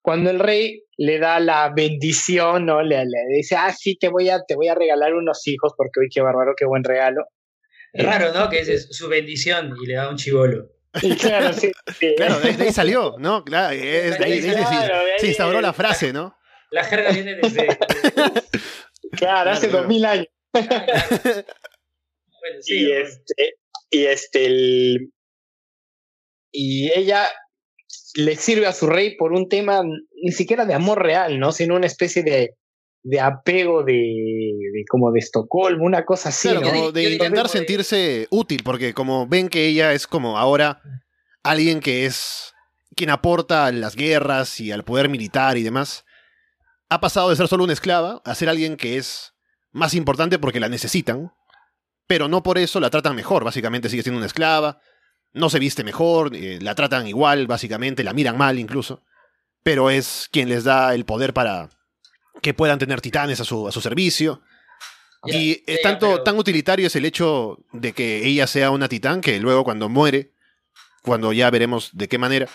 [0.00, 2.80] cuando el rey le da la bendición, ¿no?
[2.80, 5.98] Le, le dice, ah, sí, te voy a, te voy a regalar unos hijos, porque
[5.98, 7.24] hoy qué bárbaro, qué buen regalo.
[7.94, 8.48] Raro, ¿no?
[8.48, 10.68] Que es su bendición y le da un chivolo.
[11.02, 12.14] Y claro, sí, sí.
[12.16, 13.44] Claro, de, de ahí salió, ¿no?
[13.44, 16.36] Claro, es- de ahí, de ahí se- Claro, instauró la frase, ¿no?
[16.70, 17.66] La jerga viene desde.
[19.12, 20.26] Claro, hace dos mil años.
[20.52, 21.44] bueno,
[22.60, 22.84] sí.
[22.86, 23.54] y este,
[23.90, 25.12] y este, el-
[26.52, 27.28] y ella
[28.14, 29.82] le sirve a su rey por un tema
[30.22, 31.52] ni siquiera de amor real, ¿no?
[31.52, 32.54] Sino una especie de,
[33.02, 38.62] de apego de, de como de Estocolmo, una cosa así, Claro, de intentar sentirse útil,
[38.62, 40.82] porque como ven que ella es como ahora
[41.42, 42.52] alguien que es
[42.94, 46.04] quien aporta a las guerras y al poder militar y demás,
[46.90, 49.32] ha pasado de ser solo una esclava a ser alguien que es
[49.72, 51.32] más importante porque la necesitan,
[52.06, 54.80] pero no por eso la tratan mejor, básicamente sigue siendo una esclava,
[55.32, 59.04] no se viste mejor, eh, la tratan igual, básicamente, la miran mal incluso,
[59.62, 61.70] pero es quien les da el poder para
[62.40, 64.42] que puedan tener titanes a su, a su servicio.
[65.26, 69.20] Y es tanto, pero- tan utilitario es el hecho de que ella sea una titán
[69.20, 70.32] que luego cuando muere,
[71.02, 72.48] cuando ya veremos de qué manera,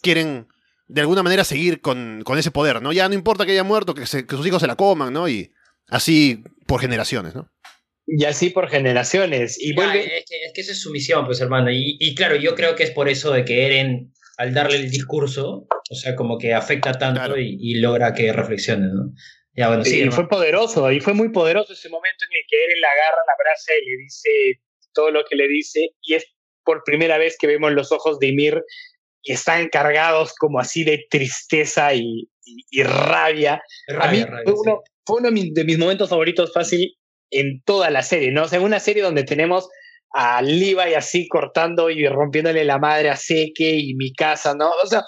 [0.00, 0.46] quieren
[0.86, 2.92] de alguna manera seguir con, con ese poder, ¿no?
[2.92, 5.28] Ya no importa que haya muerto, que, se- que sus hijos se la coman, ¿no?
[5.28, 5.52] Y
[5.88, 7.50] así por generaciones, ¿no?
[8.06, 9.56] Y así por generaciones.
[9.60, 11.70] Y Ya, vuelve, es, que, es que esa es su misión, pues, hermano.
[11.70, 14.90] Y, y claro, yo creo que es por eso de que Eren, al darle el
[14.90, 17.38] discurso, o sea, como que afecta tanto Claro.
[17.38, 19.12] y, y logra que reflexione, ¿no?
[19.56, 20.02] Ya, bueno, sí.
[20.02, 23.18] y fue poderoso, y fue muy poderoso ese momento en el que Eren la agarra,
[23.26, 24.28] la abraza y le dice
[24.92, 26.24] todo lo que le dice, y es
[26.64, 28.62] por primera vez que vemos los ojos de Ymir
[29.22, 33.62] y están cargados como así de tristeza y, y- y rabia.
[33.88, 34.60] A mí Rabia, rabia, fue, sí.
[34.64, 36.96] uno, fue uno de mis, momentos favoritos fácil
[37.30, 38.42] en toda la serie, ¿no?
[38.44, 39.68] O sea, en una serie donde tenemos
[40.12, 44.70] a Levi así cortando y rompiéndole la madre a Seke y mi casa, ¿no?
[44.82, 45.02] O sea,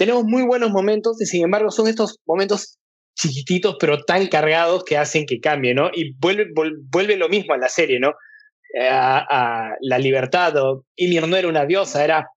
[0.00, 2.78] tenemos muy buenos momentos y sin embargo son estos momentos
[3.14, 5.90] chiquititos pero tan cargados que hacen que cambie, ¿no?
[5.92, 6.46] Y vuelve,
[6.90, 8.14] vuelve lo mismo a la serie, ¿no?
[8.80, 12.30] Eh, A, la libertad, o Ymir no era una diosa, era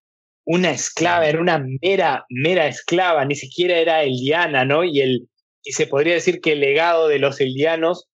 [0.45, 4.83] una esclava, era una mera, mera esclava, ni siquiera era Eliana, ¿no?
[4.83, 5.29] Y, el,
[5.63, 8.09] y se podría decir que el legado de los Eldianos,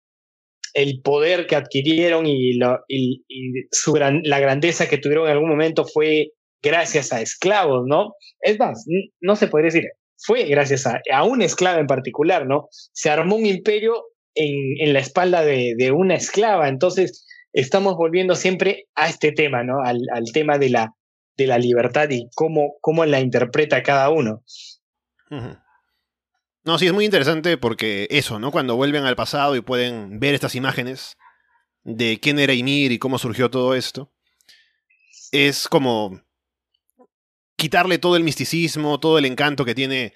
[0.72, 3.22] el poder que adquirieron y, lo, y
[3.72, 6.30] su gran, la grandeza que tuvieron en algún momento fue
[6.64, 8.14] gracias a esclavos, ¿no?
[8.40, 8.84] Es más,
[9.20, 9.84] no se podría decir,
[10.16, 12.68] fue gracias a, a una esclava en particular, ¿no?
[12.70, 14.02] Se armó un imperio
[14.34, 19.80] en, la espalda de, una esclava, entonces estamos volviendo siempre a este tema, ¿no?
[19.84, 20.00] Al,
[20.32, 20.94] tema de la,
[21.36, 24.42] de la libertad y cómo, cómo la interpreta cada uno.
[26.64, 28.50] No, sí, es muy interesante porque eso, ¿no?
[28.50, 31.16] Cuando vuelven al pasado y pueden ver estas imágenes
[31.82, 34.10] de quién era Ymir y cómo surgió todo esto,
[35.30, 36.22] es como
[37.64, 40.12] quitarle todo el misticismo, todo el encanto que tiene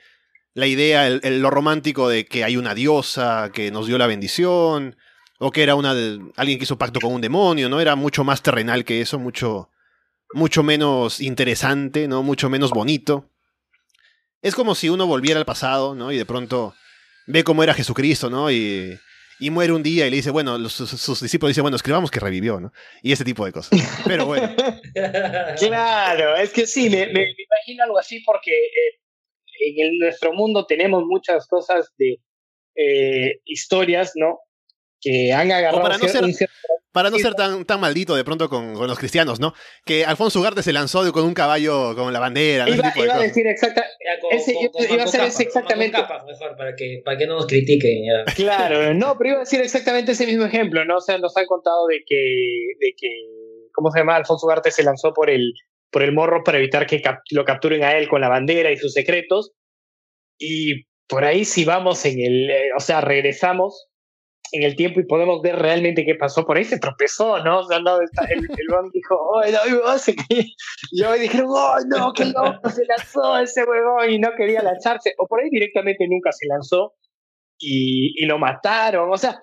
[0.52, 4.98] la idea, el, lo romántico de que hay una diosa que nos dio la bendición,
[5.38, 5.92] o que era una
[6.36, 7.80] alguien que hizo pacto con un demonio, ¿no?
[7.80, 9.70] Era mucho más terrenal que eso, mucho,
[10.34, 12.22] mucho menos interesante, ¿no?
[12.22, 13.30] Mucho menos bonito.
[14.42, 16.12] Es como si uno volviera al pasado, ¿no?
[16.12, 16.74] Y de pronto
[17.26, 18.50] ve cómo era Jesucristo, ¿no?
[18.50, 18.98] Y,
[19.40, 22.60] y muere un día y le dice, bueno, sus, discípulos dicen, bueno, escribamos que revivió,
[22.60, 22.72] ¿no?
[23.02, 23.78] Y ese tipo de cosas.
[24.06, 24.54] Pero bueno.
[25.58, 31.46] claro, es que sí, me, imagino algo así porque eh, en nuestro mundo tenemos muchas
[31.46, 32.18] cosas de
[32.74, 34.40] eh, historias, ¿no?
[35.00, 35.82] Que han agarrado.
[35.82, 36.24] para no ser,
[36.92, 39.54] para no ser tan, tan maldito de pronto con, los cristianos, ¿no?
[39.84, 42.66] Que Alfonso Ugarte se lanzó con un caballo con la bandera.
[42.66, 42.74] ¿no?
[42.74, 43.84] Iba, iba a decir exacta,
[44.90, 45.96] iba a ser ese exactamente.
[45.98, 48.04] mejor, para que, para que no nos critiquen.
[48.36, 50.96] Claro, no, pero iba a decir exactamente ese mismo ejemplo, ¿no?
[50.96, 52.16] O sea, nos han contado de que,
[52.80, 53.08] de que
[53.72, 54.16] ¿cómo se llama?
[54.16, 55.52] Alfonso Ugarte se lanzó por el,
[55.90, 58.92] por el morro para evitar que lo capturen a él con la bandera y sus
[58.92, 59.52] secretos.
[60.36, 63.87] Y por ahí si vamos en el, eh, o sea, regresamos
[64.52, 66.44] en el tiempo y podemos ver realmente qué pasó.
[66.44, 67.60] Por ahí se tropezó, ¿no?
[67.60, 69.96] O sea, no, el, el dijo, oh, no,
[70.90, 75.14] y hoy dijeron, oh, no, qué loco, se lanzó ese huevón y no quería lanzarse.
[75.18, 76.94] O por ahí directamente nunca se lanzó
[77.58, 79.12] y, y lo mataron.
[79.12, 79.38] O sea,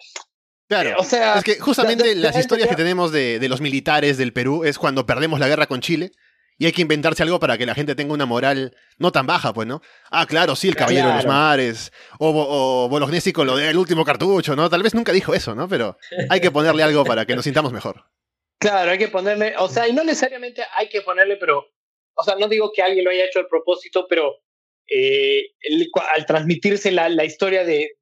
[0.68, 4.18] Claro, eh, o sea, es que justamente las historias que tenemos de, de, los militares
[4.18, 6.12] del Perú es cuando perdemos la guerra con Chile,
[6.58, 9.54] y hay que inventarse algo para que la gente tenga una moral no tan baja,
[9.54, 9.82] pues, ¿no?
[10.10, 11.92] Ah, claro, sí, el Caballero de los Mares.
[12.20, 14.70] O, o Bolognesi con lo del último cartucho, ¿no?
[14.70, 15.68] Tal vez nunca dijo eso, ¿no?
[15.68, 15.98] Pero
[16.30, 18.06] hay que ponerle algo para que nos sintamos mejor.
[18.58, 21.66] Claro, hay que ponerle, o sea, y no necesariamente hay que ponerle, pero,
[22.16, 24.38] o sea, no digo que alguien lo haya hecho a propósito, pero
[24.88, 25.52] eh,
[26.16, 27.98] al transmitirse la, la historia de,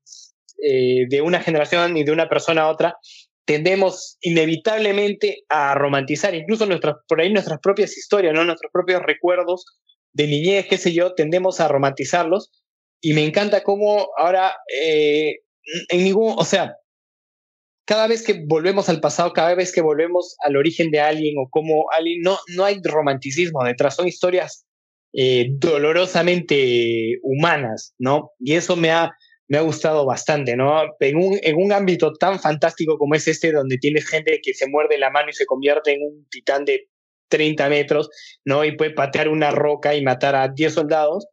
[0.62, 2.98] eh, de una generación y de una persona a otra,
[3.46, 8.44] tendemos inevitablemente a romantizar incluso nuestras, por ahí nuestras propias historias, ¿no?
[8.44, 9.66] nuestros propios recuerdos
[10.14, 12.52] de niñez, qué sé yo, tendemos a romantizarlos.
[13.02, 15.40] Y me encanta cómo ahora, eh,
[15.90, 16.76] en ningún, o sea,
[17.86, 21.50] cada vez que volvemos al pasado, cada vez que volvemos al origen de alguien o
[21.50, 24.66] como alguien, no, no hay romanticismo detrás, son historias
[25.14, 28.32] eh, dolorosamente humanas, ¿no?
[28.40, 29.12] Y eso me ha,
[29.48, 30.82] me ha gustado bastante, ¿no?
[31.00, 34.68] En un, en un ámbito tan fantástico como es este, donde tienes gente que se
[34.68, 36.88] muerde la mano y se convierte en un titán de
[37.30, 38.10] 30 metros,
[38.46, 38.64] ¿no?
[38.64, 41.28] Y puede patear una roca y matar a 10 soldados.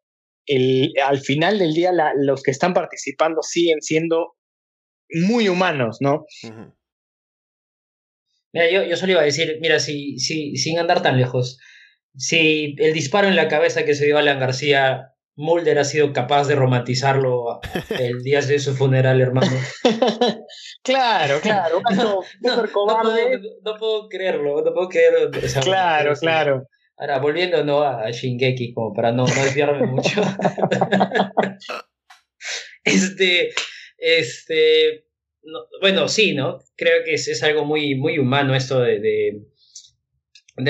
[0.47, 4.35] El, al final del día, los que están participando siguen siendo
[5.11, 6.25] muy humanos, ¿no?
[8.53, 11.59] Mira, yo, yo solo iba a decir, mira, si, si, sin andar tan lejos,
[12.17, 16.13] si el disparo en la cabeza que se dio a Alan García Mulder ha sido
[16.13, 17.61] capaz de romantizarlo
[17.99, 19.53] el día de su funeral, hermano.
[20.83, 21.81] claro, claro.
[21.97, 25.31] no, no, puedo, creerlo, no puedo creerlo.
[25.63, 26.67] Claro, claro.
[26.97, 27.83] Ahora, volviendo ¿no?
[27.83, 30.21] a Shingeki, como para no, no desviarme mucho.
[32.85, 33.51] este,
[33.97, 35.07] este,
[35.81, 36.59] bueno, sí, ¿no?
[36.77, 39.41] Creo que es, es algo muy, muy humano esto de de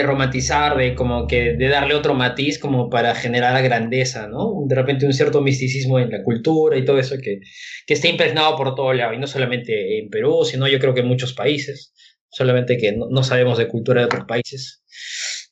[0.03, 4.55] romantizar, de como que de darle otro matiz como para generar la grandeza, ¿no?
[4.67, 7.41] De repente un cierto misticismo en la cultura y todo eso que,
[7.87, 11.01] que está impregnado por todo lado, y no solamente en Perú, sino yo creo que
[11.01, 11.93] en muchos países,
[12.31, 14.83] solamente que no, sabemos de cultura de otros países.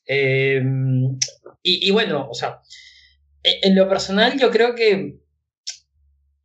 [0.05, 1.17] Em,
[1.61, 2.59] y, bueno, o sea,
[3.43, 5.17] e, en, lo personal yo creo que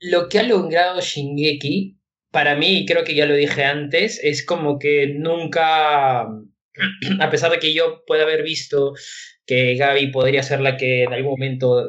[0.00, 1.98] lo que ha logrado Shingeki,
[2.30, 6.26] para mí, creo que ya lo dije antes, es como que nunca
[7.20, 8.94] a pesar de que yo pueda haber visto
[9.46, 11.86] que Gaby podría ser la que en algún momento,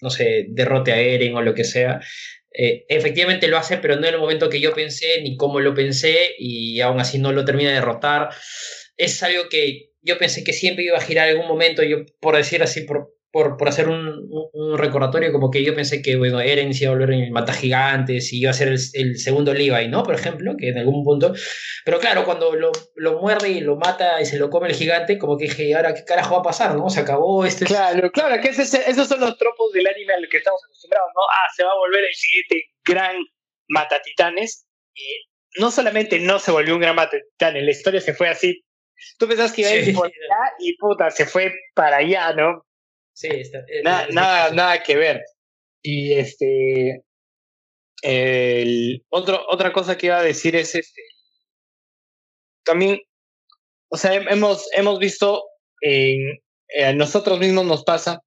[0.00, 2.00] no sé, derrote a Eren o lo que sea,
[2.56, 5.74] eh, efectivamente lo hace, pero no en el momento que yo pensé ni cómo lo
[5.74, 8.30] pensé y aún así no lo termina de derrotar.
[8.96, 12.36] Es algo que yo pensé que siempre iba a girar en algún momento, yo por
[12.36, 16.40] decir así, por, por, por hacer un, un, recordatorio, como que yo pensé que, bueno,
[16.40, 19.18] Eren se iba a volver en el mata gigantes y iba a ser el, el,
[19.18, 20.04] segundo Levi, ¿no?
[20.04, 21.34] Por ejemplo, que en algún punto.
[21.84, 25.18] Pero claro, cuando lo, lo, muerde y lo mata y se lo come el gigante,
[25.18, 26.88] como que dije, ahora qué carajo va a pasar, ¿no?
[26.90, 27.64] Se acabó este.
[27.64, 31.22] Claro, claro, que esos son los tropos del anime al que estamos acostumbrados, ¿no?
[31.22, 33.16] Ah, se va a volver el siguiente gran
[33.66, 34.64] mata titanes.
[34.94, 38.62] Y no solamente no se volvió un gran mata titanes, la historia se fue así.
[39.18, 42.64] Tú pensás que iba a ir por allá y puta, se fue para allá, ¿no?
[43.14, 45.22] Sí, está, eh, nada, nada, nada que ver.
[45.82, 47.04] Y este.
[48.02, 51.02] El, otro, otra cosa que iba a decir es este.
[52.64, 53.00] También,
[53.88, 55.44] o sea, hemos, hemos visto
[55.80, 56.40] en,
[56.82, 58.20] a nosotros mismos nos pasa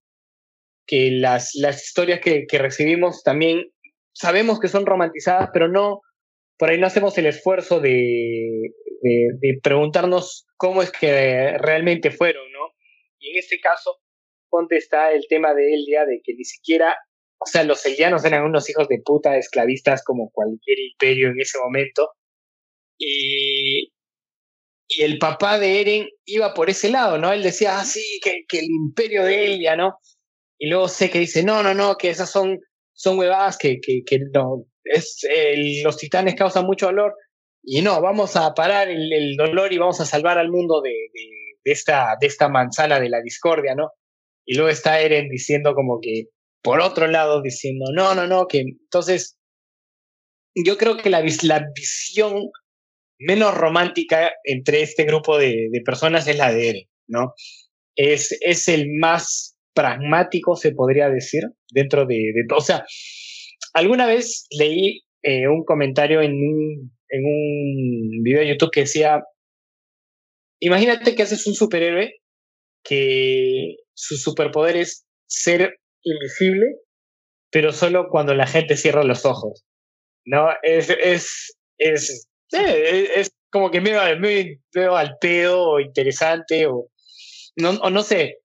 [0.86, 3.66] que las, las historias que, que recibimos también
[4.14, 6.02] sabemos que son romantizadas, pero no,
[6.58, 8.72] por ahí no hacemos el esfuerzo de,
[9.02, 12.74] de, de, preguntarnos cómo es que realmente fueron, ¿no?
[13.20, 14.00] Y en este caso,
[14.78, 16.96] está el tema de Elia, de que ni siquiera,
[17.40, 21.60] o sea, los Eldianos eran unos hijos de puta esclavistas como cualquier imperio en ese
[21.60, 22.10] momento.
[22.98, 23.92] Y,
[24.88, 27.34] y el papá de Eren iba por ese lado, ¿no?
[27.34, 29.98] Él decía, ah, sí, que, el imperio de Elia, ¿no?
[30.58, 32.60] Y luego sé que dice, no, no, no, que esas son,
[32.94, 35.22] son huevadas, que, que, no, es,
[35.84, 37.14] los titanes causan mucho dolor.
[37.64, 40.96] Y no, vamos a parar el, dolor y vamos a salvar al mundo de,
[41.64, 43.92] de, esta, de esta manzana de la discordia, ¿no?
[44.48, 46.28] Y luego está Eren diciendo como que,
[46.64, 49.38] por otro lado, diciendo, no, no, no, que entonces,
[50.56, 52.50] yo creo que la, visión
[53.20, 57.34] menos romántica entre este grupo de, de personas es la de Eren, ¿no?
[57.96, 62.86] Es, es el más pragmático, se podría decir, dentro de, de o sea,
[63.74, 69.22] alguna vez leí eh, un comentario en un, en un video de YouTube que decía,
[70.62, 72.14] imagínate que haces un superhéroe
[72.88, 76.66] que su superpoder es ser invisible,
[77.52, 79.64] pero solo cuando la gente cierra los ojos.
[80.26, 80.50] ¿No?
[80.62, 86.90] Es, es, es, es, como que medio, medio, al pedo o interesante o
[87.56, 88.40] no, o no sé,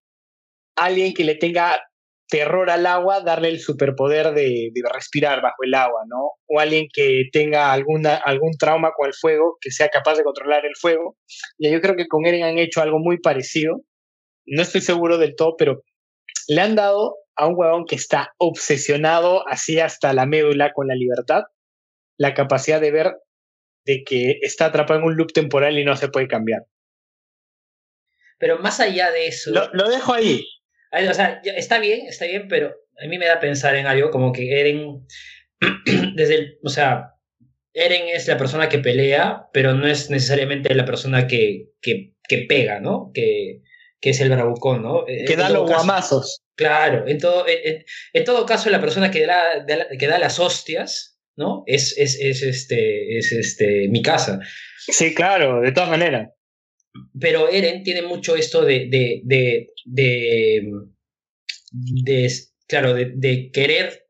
[0.77, 1.81] alguien que le tenga
[2.33, 6.31] terror al agua, darle el superpoder de, de, respirar bajo el agua, ¿no?
[6.47, 10.65] O alguien que tenga alguna, algún trauma con el fuego, que sea capaz de controlar
[10.65, 11.19] el fuego.
[11.59, 13.83] Y yo creo que con Eren han hecho algo muy parecido.
[14.47, 15.85] No estoy seguro del todo, pero
[16.49, 20.95] le han dado a un huevón que está obsesionado así hasta la médula con la
[20.95, 21.43] libertad,
[22.19, 23.13] la capacidad de ver
[23.85, 26.63] de que está atrapado en un loop temporal y no se puede cambiar.
[28.39, 29.51] Pero más allá de eso.
[29.53, 30.45] Lo, lo dejo ahí.
[30.93, 34.11] O sea, está bien, está bien, pero a mí me da a pensar en algo
[34.11, 35.07] como que Eren,
[36.15, 37.15] desde el, o sea,
[37.73, 42.45] Eren es la persona que pelea, pero no es necesariamente la persona que, que, que
[42.49, 43.11] pega, ¿no?
[43.15, 43.63] Que,
[44.03, 45.07] que es el bravucón, ¿no?
[45.07, 46.43] Que en da los caso, guamazos.
[46.57, 49.65] Claro, en todo, en, en, todo caso, la persona que da,
[49.97, 51.63] que da las hostias, ¿no?
[51.67, 54.41] Es, es, es, este, es este, mi casa.
[54.77, 56.31] Sí, claro, de todas maneras.
[57.19, 60.63] Pero Eren tiene mucho esto de, de, de, de,
[61.71, 62.31] de
[62.67, 64.09] claro, de, de, querer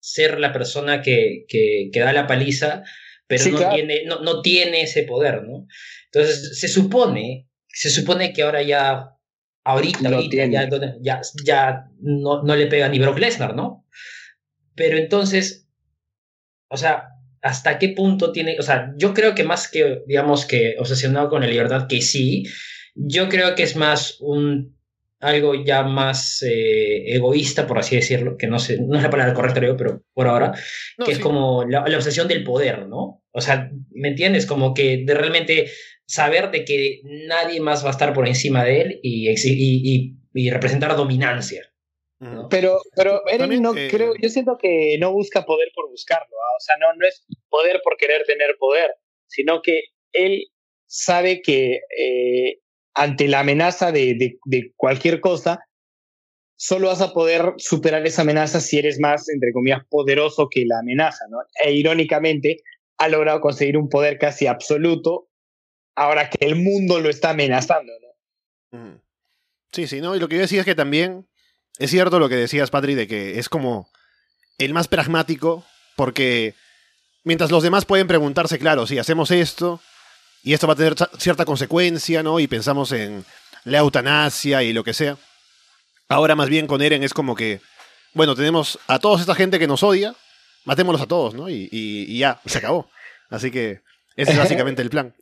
[0.00, 2.84] ser la persona que, que, que da la paliza,
[3.26, 3.74] pero sí, no, claro.
[3.74, 5.66] tiene, no, no tiene ese poder, ¿no?
[6.12, 9.16] Entonces, se supone, se supone que ahora ya
[9.64, 10.68] ahorita, ahorita ya,
[11.00, 13.86] ya, ya no, no, le pega ni Brock Lesnar, ¿no?
[14.74, 15.68] Pero entonces,
[16.68, 17.08] o sea,
[17.42, 18.56] ¿hasta qué punto tiene?
[18.58, 22.44] O sea, yo creo que más que, digamos, que obsesionado con la libertad, que sí,
[22.94, 24.78] yo creo que es más un
[25.20, 29.34] algo ya más eh, egoísta, por así decirlo, que no sé, no es la palabra
[29.34, 30.54] correcta, creo, pero por ahora,
[30.96, 31.18] no, que sí.
[31.18, 33.22] es como la, la, obsesión del poder, ¿no?
[33.30, 34.46] O sea, ¿me entiendes?
[34.46, 35.70] Como que de realmente
[36.10, 40.16] saber de que nadie más va a estar por encima de él y, y, y,
[40.34, 41.72] y representar dominancia.
[42.18, 42.48] ¿no?
[42.48, 43.88] Pero, pero Eren También, no eh...
[43.88, 46.56] creo, yo siento que no busca poder por buscarlo, ¿eh?
[46.56, 48.90] o sea, no, no es poder por querer tener poder,
[49.28, 50.48] sino que él
[50.86, 52.58] sabe que eh,
[52.94, 55.60] ante la amenaza de, de, de, cualquier cosa,
[56.56, 60.80] solo vas a poder superar esa amenaza si eres más, entre comillas, poderoso que la
[60.80, 61.38] amenaza, ¿no?
[61.64, 62.58] E irónicamente,
[62.98, 65.29] ha logrado conseguir un poder casi absoluto
[66.00, 67.92] ahora que el mundo lo está amenazando,
[68.72, 69.02] ¿no?
[69.70, 70.16] Sí, sí, ¿no?
[70.16, 71.28] Y lo que yo decía es que también
[71.78, 73.90] es cierto lo que decías, Patri, de que es como
[74.56, 75.62] el más pragmático,
[75.96, 76.54] porque
[77.22, 79.80] mientras los demás pueden preguntarse, claro, si hacemos esto,
[80.42, 82.40] y esto va a tener cierta consecuencia, ¿no?
[82.40, 83.26] Y pensamos en
[83.64, 85.18] la eutanasia y lo que sea.
[86.08, 87.60] Ahora más bien con Eren es como que,
[88.14, 90.14] bueno, tenemos a toda esta gente que nos odia,
[90.64, 91.50] matémoslos a todos, ¿no?
[91.50, 92.90] Y, y, y ya, se acabó.
[93.28, 93.82] Así que
[94.16, 95.14] ese es básicamente el plan.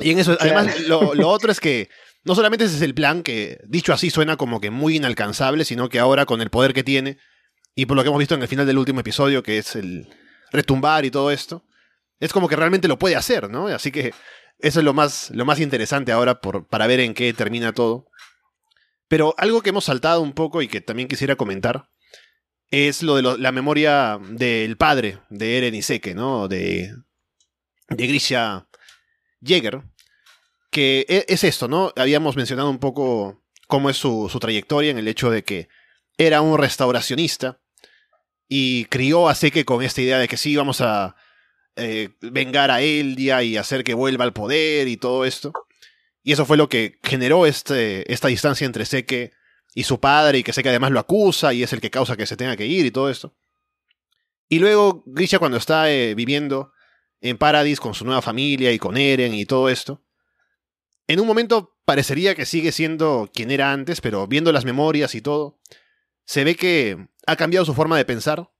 [0.00, 0.58] Y en eso, claro.
[0.58, 1.88] además, lo, lo, otro es que
[2.24, 5.88] no solamente ese es el plan, que dicho así suena como que muy inalcanzable, sino
[5.88, 7.18] que ahora con el poder que tiene,
[7.74, 10.08] y por lo que hemos visto en el final del último episodio, que es el
[10.50, 11.64] retumbar y todo esto,
[12.20, 13.68] es como que realmente lo puede hacer, ¿no?
[13.68, 14.12] Así que
[14.58, 18.06] eso es lo más, lo más interesante ahora por, para ver en qué termina todo.
[19.06, 21.88] Pero algo que hemos saltado un poco y que también quisiera comentar
[22.70, 26.48] es lo de lo, la memoria del padre de Eren y Seke, ¿no?
[26.48, 26.92] De,
[27.88, 28.67] de Grisha
[29.42, 29.82] Jäger,
[30.70, 31.92] que e, es esto, ¿no?
[31.96, 35.68] Habíamos mencionado un poco cómo es su, su, trayectoria en el hecho de que
[36.16, 37.60] era un restauracionista
[38.48, 41.16] y crió a Seke con esta idea de que sí, vamos a
[41.76, 45.52] eh, vengar a Eldia y hacer que vuelva al poder y todo esto.
[46.24, 49.32] Y eso fue lo que generó este, esta distancia entre Seke
[49.74, 52.26] y su padre y que Seke además lo acusa y es el que causa que
[52.26, 53.36] se tenga que ir y todo esto.
[54.48, 56.72] Y luego Grisha cuando está eh, viviendo
[57.20, 60.02] en Paradis con su nueva familia y con Eren y todo esto,
[61.06, 65.22] en un momento parecería que sigue siendo quien era antes, pero viendo las memorias y
[65.22, 65.58] todo,
[66.24, 68.50] se ve que ha cambiado su forma de pensar,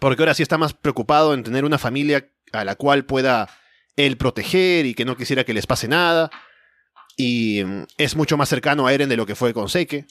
[0.00, 3.48] porque ahora sí está más preocupado en tener una familia a la cual pueda
[3.96, 6.30] él proteger y que no quisiera que les pase nada.
[7.16, 10.06] Y mm, es mucho más cercano a Eren de lo que fue con Seke.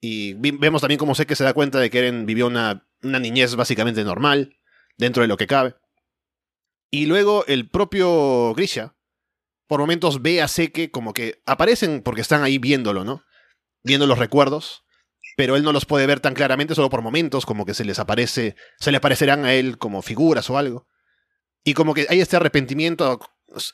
[0.00, 3.56] Y vemos también cómo Seke se da cuenta de que Eren vivió una, una niñez
[3.56, 4.56] básicamente normal,
[4.96, 5.74] dentro de lo que cabe.
[6.90, 8.96] Y luego el propio Grisha,
[9.66, 13.24] por momentos ve a Seke como que aparecen porque están ahí viéndolo, ¿no?
[13.84, 14.84] Viendo los recuerdos,
[15.36, 17.98] pero él no los puede ver tan claramente, solo por momentos, como que se les
[17.98, 20.88] aparece, se le aparecerán a él como figuras o algo.
[21.62, 23.20] Y como que hay este arrepentimiento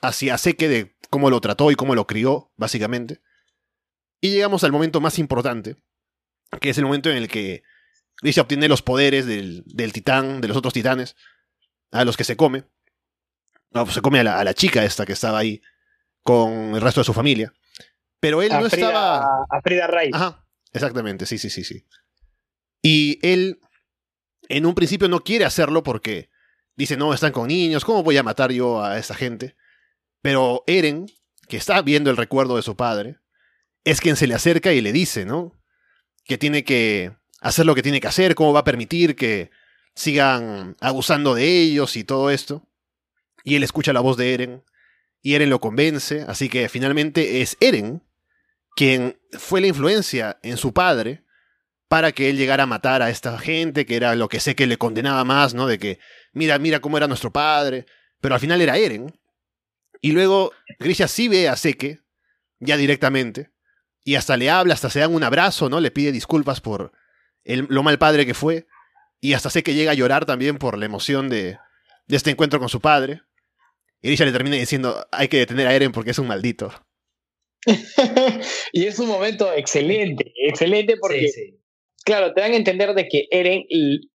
[0.03, 3.21] hacia Seke de cómo lo trató y cómo lo crió, básicamente.
[4.21, 5.77] Y llegamos al momento más importante,
[6.61, 7.62] que es el momento en el que
[8.21, 11.15] Grisha obtiene los poderes del, del titán, de los otros titanes,
[11.93, 12.65] a los que se come.
[13.75, 15.61] No, pues se come a la, a la chica esta que estaba ahí
[16.22, 17.53] con el resto de su familia.
[18.20, 19.45] Pero él no estaba.
[19.51, 20.11] A Frida Ray.
[20.12, 21.85] Ajá, exactamente, sí, sí, sí, sí.
[22.81, 23.61] Y él,
[24.49, 26.31] en un principio, no quiere hacerlo porque
[26.77, 29.57] dice: No, están con niños, ¿cómo voy a matar yo a esa gente?
[30.22, 31.07] Pero Eren,
[31.49, 33.18] que está viendo el recuerdo de su padre,
[33.85, 35.53] es quien se le acerca y le dice, ¿no?
[36.25, 39.51] Que tiene que hacer lo que tiene que hacer, cómo va a permitir que
[39.95, 42.66] sigan abusando de ellos y todo esto.
[43.45, 44.64] Y él escucha la voz de Eren
[45.22, 48.03] y Eren lo convence, así que finalmente es Eren
[48.74, 51.22] quien fue la influencia en su padre
[51.88, 54.66] para que él llegara a matar a esta gente, que era lo que sé que
[54.66, 55.66] le condenaba más, ¿no?
[55.66, 56.01] De que,
[56.32, 57.86] mira, mira cómo era nuestro padre,
[58.20, 59.18] pero al final era Eren.
[60.01, 62.01] Y luego Grisha sí ve a Seke,
[62.59, 63.51] ya directamente,
[64.03, 65.80] y hasta le habla, hasta se dan un abrazo, ¿no?
[65.80, 66.92] Le pide disculpas por
[67.45, 68.66] el, lo mal padre que fue,
[69.20, 71.59] y hasta Seke llega a llorar también por la emoción de,
[72.07, 73.22] de este encuentro con su padre.
[74.05, 76.70] Y ella le termina diciendo, hay que detener a Eren porque es un maldito.
[78.72, 81.30] y es un momento excelente, excelente porque,
[82.05, 83.64] claro, te dan a entender de que Eren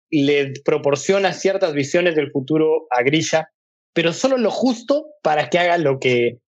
[0.09, 3.49] le proporciona ciertas visiones del futuro a Grisha,
[3.93, 6.39] pero solo lo justo para que haga lo que,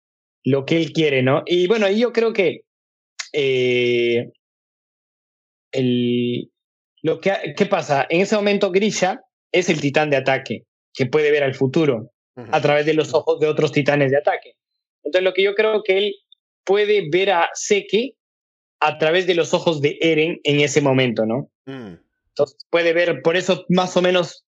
[0.43, 1.43] lo que él quiere, ¿no?
[1.45, 2.62] Y bueno, yo creo que
[3.34, 4.30] eh,
[5.72, 6.51] el,
[7.03, 8.07] lo que, ¿qué pasa?
[8.09, 9.20] En ese momento Grisha
[9.53, 10.62] es el titán de ataque
[10.95, 14.57] que puede ver al futuro a través de los ojos de otros titanes de ataque.
[15.03, 16.14] Entonces lo que yo creo que él
[16.64, 18.14] puede ver a Seke
[18.80, 21.51] a través de los ojos de Eren en ese momento, ¿no?
[21.64, 21.95] Mm.
[22.28, 24.45] Entonces puede ver, por eso más o menos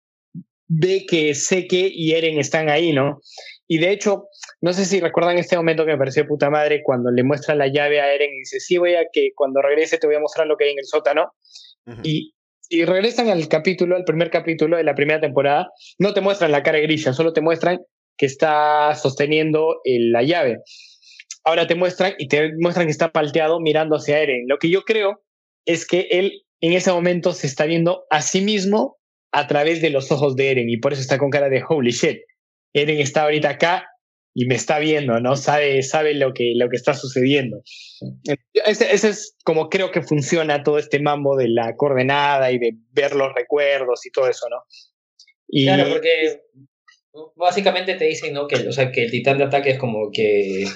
[0.67, 3.21] ve que Seke y Eren están ahí, ¿no?
[3.67, 4.29] Y de hecho,
[4.61, 7.69] no sé si recuerdan este momento que me pareció puta madre cuando le muestra la
[7.69, 10.47] llave a Eren y dice, sí, voy a que cuando regrese te voy a mostrar
[10.47, 11.33] lo que hay en el sótano.
[12.03, 12.35] Y
[12.69, 16.63] y regresan al capítulo, al primer capítulo de la primera temporada, no te muestran la
[16.63, 17.79] cara de solo te muestran
[18.17, 20.59] que está sosteniendo la llave.
[21.45, 24.45] Ahora te muestran y te muestran que está palteado mirando hacia Eren.
[24.49, 25.23] Lo que yo creo
[25.65, 28.97] es que él en ese momento se está viendo a sí mismo
[29.33, 31.93] a través de los ojos de Eren y por eso está con cara de holy
[31.93, 32.19] shit.
[32.75, 33.87] Eren está ahorita acá
[34.41, 35.35] y me está viendo, ¿no?
[35.35, 37.61] Sabe, sabe lo, que, lo que está sucediendo.
[38.53, 43.17] Ese, es como creo que funciona todo este mambo de la coordenada y de ver
[43.17, 44.59] los recuerdos y todo eso, ¿no?
[45.49, 46.43] Y, claro, porque
[47.35, 48.47] básicamente te dicen, ¿no?
[48.47, 50.67] Que, o sea, que el titán de ataque es como que...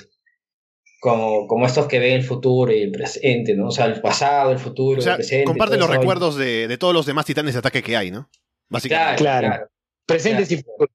[1.01, 3.69] Como, como estos que ven el futuro y el presente, ¿no?
[3.69, 5.45] O sea, el pasado, el futuro, el presente.
[5.45, 8.29] Comparte los recuerdos de, de, todos los demás titanes de ataque que hay, ¿no?
[8.69, 9.23] Básicamente.
[9.23, 9.69] Claro, claro.
[10.05, 10.91] Presentes y futuros.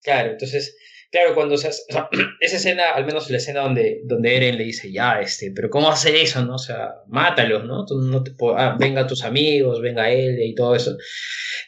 [0.00, 0.76] Claro, entonces
[1.12, 2.08] Claro, cuando se hace, o sea,
[2.40, 5.90] esa escena, al menos la escena donde, donde Eren le dice, ya, este, pero ¿cómo
[5.90, 6.54] hacer eso, no?
[6.54, 7.84] O sea, mátalos, ¿no?
[7.84, 10.96] Tú no te, ah, venga tus amigos, venga él y todo eso.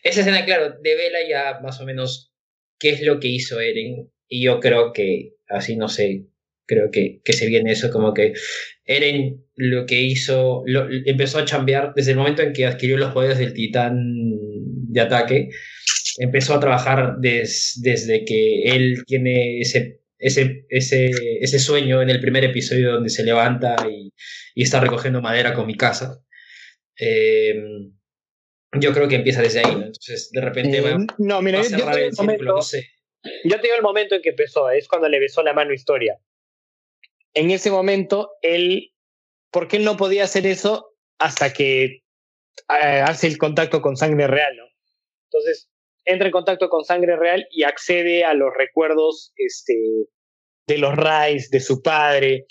[0.03, 2.33] Esa escena, claro, devela ya más o menos
[2.79, 4.11] qué es lo que hizo Eren.
[4.29, 6.25] Y yo creo que, así no sé,
[6.65, 8.33] creo que, que se viene eso, como que
[8.87, 13.13] Eren lo que hizo, lo, empezó a chambear desde el momento en que adquirió los
[13.13, 13.99] poderes del titán
[14.89, 15.51] de ataque
[16.19, 21.11] empezó a trabajar desde que él tiene ese, ese, ese,
[21.41, 24.13] ese, sueño en el primer episodio donde se levanta y,
[24.55, 26.21] y está recogiendo madera con mi casa.
[26.97, 27.93] Em,
[28.81, 29.87] yo creo que empieza desde ahí, ¿no?
[29.87, 32.89] Entonces, de repente va, eh, no, mira, a cerrar el, círculo, no sé.
[33.45, 36.19] Yo te digo el momento en que empezó, es cuando le besó la mano Historia.
[37.33, 38.93] En ese momento, él,
[39.51, 44.57] porque él no podía hacer eso hasta que eh, hace el contacto con sangre real,
[44.57, 44.65] ¿no?
[45.31, 45.69] Entonces,
[46.05, 49.75] entra en contacto con sangre real y accede a los recuerdos este,
[50.67, 52.47] de los Rais, de su padre,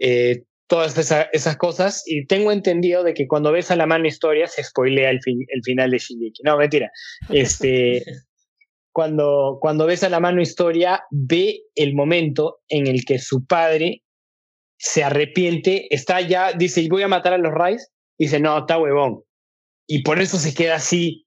[0.00, 0.96] eh, todas
[1.32, 2.02] esas cosas.
[2.06, 5.62] Y tengo entendido de que cuando ves a la mano historia se spoilea el, el
[5.62, 6.42] final de Shingeki.
[6.44, 6.90] No, mentira.
[7.30, 8.02] Este,
[8.92, 14.02] cuando, cuando ves a la mano historia, ve el momento en el que su padre
[14.78, 17.88] se arrepiente, está ya, dice, voy a matar a los Rais.
[18.18, 19.22] Dice, no, está huevón.
[19.86, 21.24] y por eso se queda así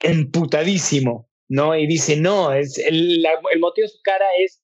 [0.00, 1.76] emputadísimo, ¿no?
[1.76, 4.62] Y dice, no, es el, el motivo de su cara es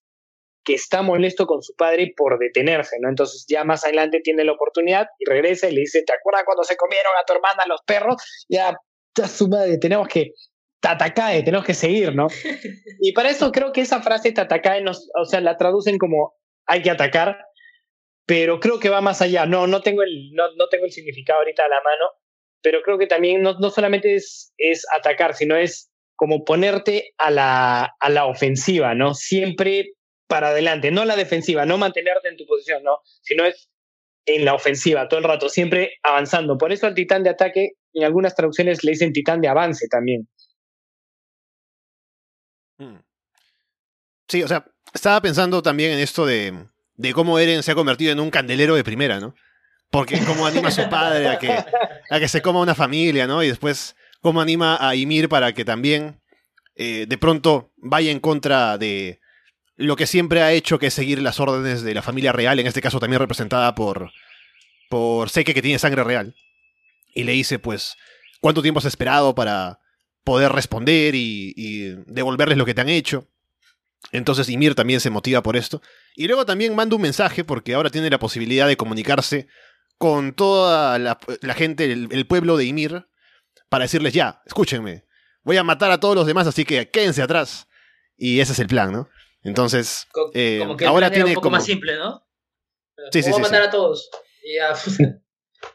[0.64, 3.08] que está molesto con su padre por detenerse, ¿no?
[3.08, 6.64] Entonces ya más adelante tiene la oportunidad y regresa y le dice, ¿te acuerdas cuando
[6.64, 8.16] se comieron a tu hermana los perros?
[8.48, 8.76] Ya,
[9.16, 10.32] ya su madre, tenemos que,
[10.80, 12.26] Tatakae, tenemos que seguir, ¿no?
[13.00, 16.34] Y para eso creo que esa frase Tatakae, nos, o sea, la traducen como
[16.66, 17.38] hay que atacar,
[18.26, 19.46] pero creo que va más allá.
[19.46, 22.04] No, no tengo el, no, no tengo el significado ahorita a la mano,
[22.66, 27.30] pero creo que también no, no solamente es, es atacar, sino es como ponerte a
[27.30, 29.14] la, a la ofensiva, ¿no?
[29.14, 29.92] Siempre
[30.26, 32.98] para adelante, no la defensiva, no mantenerte en tu posición, ¿no?
[33.22, 33.68] Sino es
[34.24, 36.58] en la ofensiva todo el rato, siempre avanzando.
[36.58, 40.28] Por eso al titán de ataque, en algunas traducciones le dicen titán de avance también.
[42.78, 42.98] Hmm.
[44.26, 48.10] Sí, o sea, estaba pensando también en esto de, de cómo Eren se ha convertido
[48.10, 49.36] en un candelero de primera, ¿no?
[49.96, 53.42] Porque cómo anima a su padre a que, a que se coma una familia, ¿no?
[53.42, 56.20] Y después cómo anima a Ymir para que también
[56.74, 59.20] eh, de pronto vaya en contra de,
[59.76, 62.66] lo que siempre ha hecho, que es seguir las órdenes de la familia real, en
[62.66, 64.10] este caso también representada por,
[64.90, 66.34] por Seke, que tiene sangre real.
[67.14, 67.96] Y le dice, pues,
[68.40, 69.80] cuánto tiempo has esperado para
[70.24, 73.28] poder responder y, devolverles lo que te han hecho.
[74.12, 75.80] Entonces Ymir también se motiva por esto.
[76.14, 79.48] Y luego también manda un mensaje, porque ahora tiene la posibilidad de comunicarse
[79.98, 81.18] con toda la,
[81.54, 83.06] gente, el, el, pueblo de Ymir,
[83.68, 85.04] para decirles, ya, escúchenme,
[85.42, 87.68] voy a matar a todos los demás, así que quédense atrás.
[88.16, 89.08] Y ese es el plan, ¿no?
[89.42, 91.56] Entonces, eh, como que ahora tiene un poco como...
[91.56, 92.26] más simple, ¿no?
[93.12, 93.68] Sí, sí, Vamos sí, a matar sí.
[93.68, 94.10] a todos.
[94.42, 94.74] Y ya,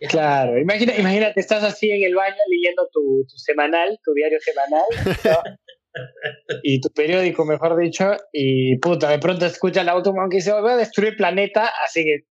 [0.10, 4.84] Claro, imagina, imagínate, estás así en el baño leyendo tu, tu semanal, tu diario semanal,
[5.26, 5.56] ¿no?
[6.64, 10.72] y tu periódico, mejor dicho, y puta, de pronto escucha el auto que dice, voy
[10.72, 12.28] a destruir el planeta, así que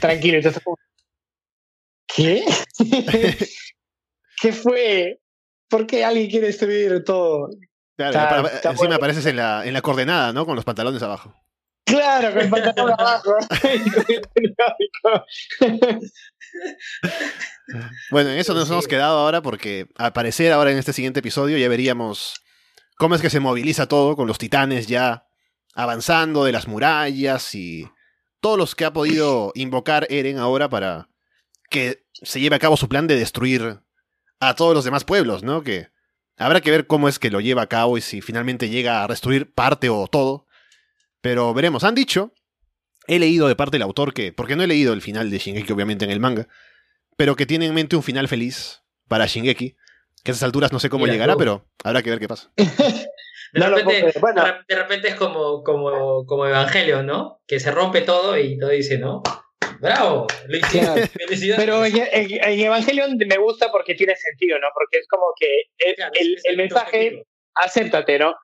[0.00, 0.76] tranquilo, entonces como,
[2.16, 2.44] ¿qué?
[4.40, 5.20] ¿Qué fue?
[5.68, 7.48] ¿Por qué alguien quiere destruir todo?
[7.96, 8.94] Claro, Está- está encima bueno.
[8.96, 10.46] apareces en la, en la coordenada, ¿no?
[10.46, 11.34] Con los pantalones abajo.
[11.84, 13.34] Claro, con el pantalón abajo.
[18.10, 18.72] Bueno, en eso nos Sí.
[18.72, 22.40] hemos quedado ahora porque al parecer ahora en este siguiente episodio ya veríamos
[22.96, 25.26] cómo es que se moviliza todo con los titanes ya
[25.74, 27.88] avanzando de las murallas y
[28.40, 31.08] todos los que ha podido invocar Eren ahora para
[31.70, 33.80] que se lleve a cabo su plan de destruir
[34.40, 35.62] a todos los demás pueblos, ¿no?
[35.62, 35.88] Que
[36.36, 39.06] habrá que ver cómo es que lo lleva a cabo y si finalmente llega a
[39.08, 40.46] destruir parte o todo.
[41.20, 41.84] Pero veremos.
[41.84, 42.32] Han dicho,
[43.06, 45.72] he leído de parte del autor que, porque no he leído el final de Shingeki
[45.72, 46.48] obviamente en el manga,
[47.16, 49.76] pero que tiene en mente un final feliz para Shingeki.
[50.22, 51.38] Que a esas alturas no sé cómo Mira llegará, tú.
[51.38, 52.50] pero habrá que ver qué pasa.
[52.56, 54.18] De, No repente.
[54.20, 54.42] Bueno.
[54.68, 57.40] de repente es como, como, como Evangelio, ¿no?
[57.46, 59.22] Que se rompe todo y todo dice, ¿no?
[59.80, 60.26] ¡Bravo!
[60.48, 61.06] Lo hiciste.
[61.08, 61.64] Felicidades.
[61.64, 64.68] Pero en, en, en Evangelion me gusta porque tiene sentido, ¿no?
[64.74, 65.46] Porque es como que
[65.90, 67.24] el, Claro, el- es el mensaje, objetivo.
[67.54, 68.34] acéptate, ¿no?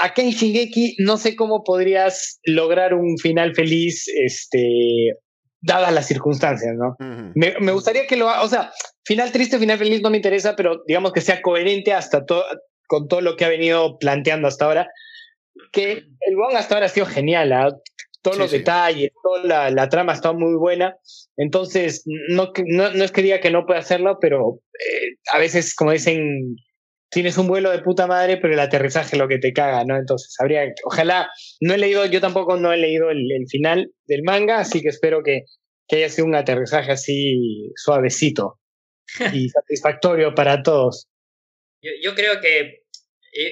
[0.00, 5.12] Acá en Shingeki no sé cómo podrías lograr un final feliz, este,
[5.60, 6.96] dadas las circunstancias, ¿no?
[6.98, 7.32] Ujú.
[7.36, 8.72] Me, me gustaría que lo haga, o sea,
[9.04, 12.44] final triste, final feliz no me interesa, pero digamos que sea coherente hasta todo
[12.86, 14.88] con todo lo que ha venido planteando hasta ahora.
[15.72, 17.70] Que el Wong hasta ahora ha sido genial, ¿ah?
[18.24, 18.58] Todos Sí, los sí.
[18.58, 20.96] detalles, toda la, la trama está muy buena.
[21.36, 25.74] Entonces, no, no, no es que diga que no pueda hacerlo, pero eh, a veces,
[25.76, 26.56] como dicen,
[27.10, 29.96] tienes un vuelo de puta madre, pero el aterrizaje es lo que te caga, ¿no?
[29.96, 34.22] Entonces, habría, ojalá, no he leído, yo tampoco no he leído el, el final del
[34.24, 35.44] manga, así que espero que,
[35.86, 38.58] que haya sido un aterrizaje así suavecito
[39.32, 41.08] y satisfactorio para todos.
[41.82, 42.84] Yo, yo creo que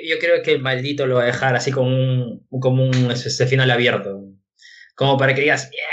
[0.09, 3.47] yo, creo que el maldito lo va a dejar así como un, como un este
[3.47, 4.32] final abierto.
[4.95, 5.89] Como para que digas, mierda.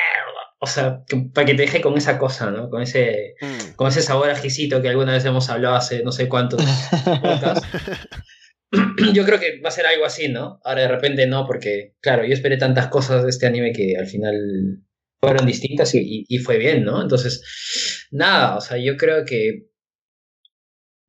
[0.61, 2.69] O sea, que- para que te deje con esa cosa, ¿no?
[2.69, 3.75] Con ese, Mm.
[3.75, 6.61] con ese sabor ajicito que alguna vez hemos hablado hace no sé cuántos.
[9.13, 10.59] Yo creo que va a ser algo así, ¿no?
[10.63, 14.05] Ahora de repente no, porque, claro, yo esperé tantas cosas de este anime que al
[14.05, 14.35] final
[15.19, 17.01] fueron distintas y, y- y fue bien, ¿no?
[17.01, 19.68] Entonces, nada, o sea, yo creo que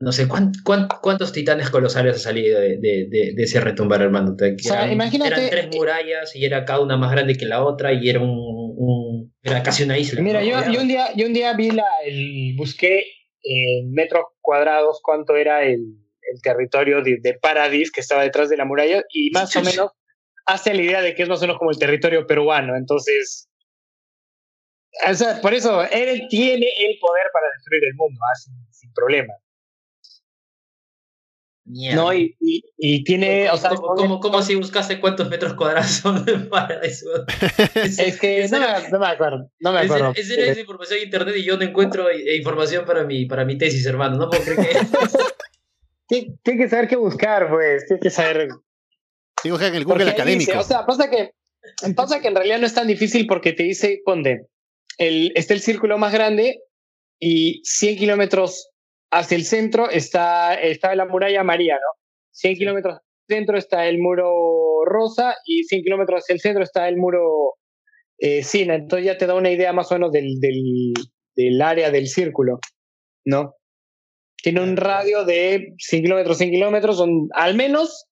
[0.03, 4.01] no sé ¿cuán- cuán- cuántos titanes colosales ha salido de, de- de- de ese retumbar,
[4.01, 4.35] hermano.
[4.37, 7.63] Que sea, eran, imagínate- eran tres murallas y era cada una más grande que la
[7.63, 10.23] otra y era un, un- era casi una isla.
[10.23, 10.47] Mira, ¿no?
[10.47, 13.05] yo, yo un día, yo un día vi la, el, busqué
[13.43, 15.81] en metros cuadrados cuánto era el,
[16.33, 19.91] el territorio de, de Paradis que estaba detrás de la muralla y más o menos
[20.47, 22.75] hace la idea de que es más o menos como el territorio peruano.
[22.75, 23.51] Entonces,
[25.09, 28.93] o sea, por eso él tiene el poder para destruir el mundo, ah, sin, sin
[28.95, 29.35] problema.
[31.95, 35.55] No, y, y, y tiene, ¿Cómo, o sea, cómo, cómo- cómo así buscaste cuántos metros
[35.55, 37.05] cuadrados son de Paradise?
[37.75, 40.13] es que no me, no me acuerdo, no me acuerdo.
[40.17, 43.45] en serio, esa información en internet y yo no encuentro eh, información para mi, para
[43.45, 44.17] mi tesis, hermano.
[44.17, 44.79] No puedo creer que.
[46.09, 48.49] Tien- Tiene que saber qué buscar, pues, tiene que saber
[49.45, 50.51] Digo que en el Google académico.
[50.53, 51.31] dice, o sea, pasa que,
[51.95, 54.47] pasa que en realidad no es tan difícil porque te dice, ponte,
[54.99, 56.61] el, está el círculo más grande
[57.21, 58.70] y 100 kilómetros
[59.11, 62.01] hacia el centro está, está la muralla María, ¿no?
[62.33, 66.63] 100 kilómetros hacia el centro está el muro rosa y 100 kilómetros hacia el centro
[66.63, 67.57] está el muro
[68.19, 68.75] eh, Sina.
[68.75, 70.93] Entonces ya te da una idea más o menos del, del,
[71.35, 72.61] del área del círculo,
[73.25, 73.55] ¿no?
[74.43, 78.07] Tiene un radio de 100 kilómetros, 100 kilómetros, son al menos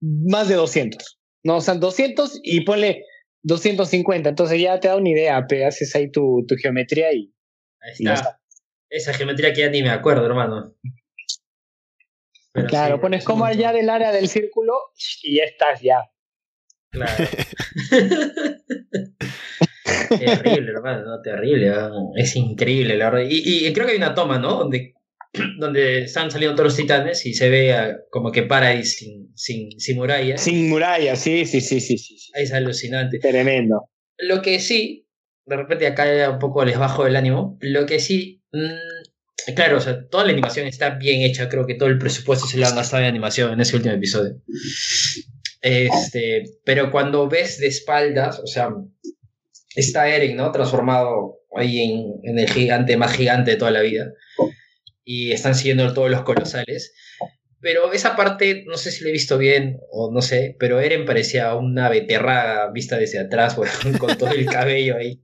[0.00, 1.18] más de 200.
[1.44, 3.04] No, o sea, 200 y ponle
[3.42, 4.28] 250.
[4.28, 7.32] Entonces ya te da una idea, pe, haces ahí tu, tu geometría y,
[7.80, 8.39] Ahí y ya está.
[8.90, 10.74] Esa geometría que ya ni me acuerdo, hermano.
[12.52, 14.72] Pero Claro, sí, pones como allá del área del círculo
[15.22, 16.10] y ya estás ya.
[16.90, 17.12] Claro.
[20.18, 21.70] terrible, hermano, no, terrible.
[21.70, 23.28] ah, Es increíble, la verdad.
[23.30, 24.56] Y, y creo que hay una toma, ¿no?
[24.58, 24.94] Donde,
[25.58, 29.96] donde están saliendo todos los titanes y se ve como que Paradise sin, sin, sin
[29.96, 30.36] muralla.
[30.36, 32.16] Sin muralla, sí, sí, sí, sí, sí.
[32.34, 33.20] Es alucinante.
[33.20, 33.88] Tremendo.
[34.18, 35.06] Lo que sí,
[35.46, 39.80] de repente acá un poco les bajo el ánimo, lo que sí, mm, claro, o
[39.80, 42.76] sea, toda la animación está bien hecha, creo que todo el presupuesto se lo han
[42.76, 44.40] gastado en animación en ese último episodio.
[45.60, 48.70] Este, pero cuando ves de espaldas, o sea,
[49.74, 50.50] está Eren, ¿no?
[50.52, 54.12] Transformado ahí en, el gigante más gigante de toda la vida.
[55.04, 56.94] Y están siguiendo todos los colosales.
[57.60, 61.04] Pero esa parte, no sé si la he visto bien o no sé, pero Eren
[61.04, 63.54] parecía una beterraga vista desde atrás,
[63.98, 65.22] con todo el cabello ahí.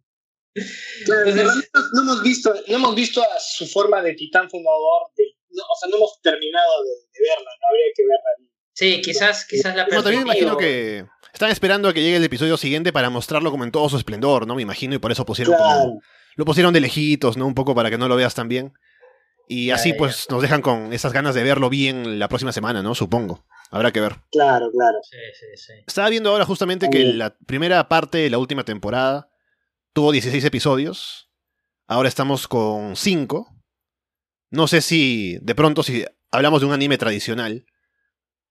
[1.04, 5.36] Claro, Entonces- no hemos visto, no hemos visto a su forma de titán fundador, de-
[5.50, 8.30] no, o sea, no hemos terminado de, de verla, no habría que verla.
[8.38, 8.50] bien.
[8.72, 12.24] Sí, quizás, quizás la Bueno, también me imagino que están esperando a que llegue el
[12.24, 14.54] episodio siguiente para mostrarlo como en todo su esplendor, ¿no?
[14.54, 15.80] Me imagino, y por eso pusieron Claro.
[15.80, 16.00] como.
[16.36, 17.46] Lo pusieron de lejitos, ¿no?
[17.46, 18.74] Un poco para que no lo veas tan bien.
[19.48, 19.96] Y así, ya.
[19.96, 22.94] pues, nos dejan con esas ganas de verlo bien la próxima semana, ¿no?
[22.94, 23.46] Supongo.
[23.70, 24.16] Habrá que ver.
[24.30, 24.98] Claro, claro.
[25.02, 25.72] Sí, sí, sí.
[25.86, 29.30] Estaba viendo ahora justamente que la primera parte de la última temporada
[29.96, 31.30] tuvo 16 episodios.
[31.86, 33.48] Ahora estamos con 5.
[34.50, 37.64] No sé si, de pronto, si hablamos de un anime tradicional,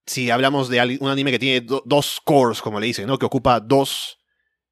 [0.08, 3.20] si hablamos de un anime que tiene do- dos cores, como le dicen, ¿no?
[3.20, 4.18] Que ocupa dos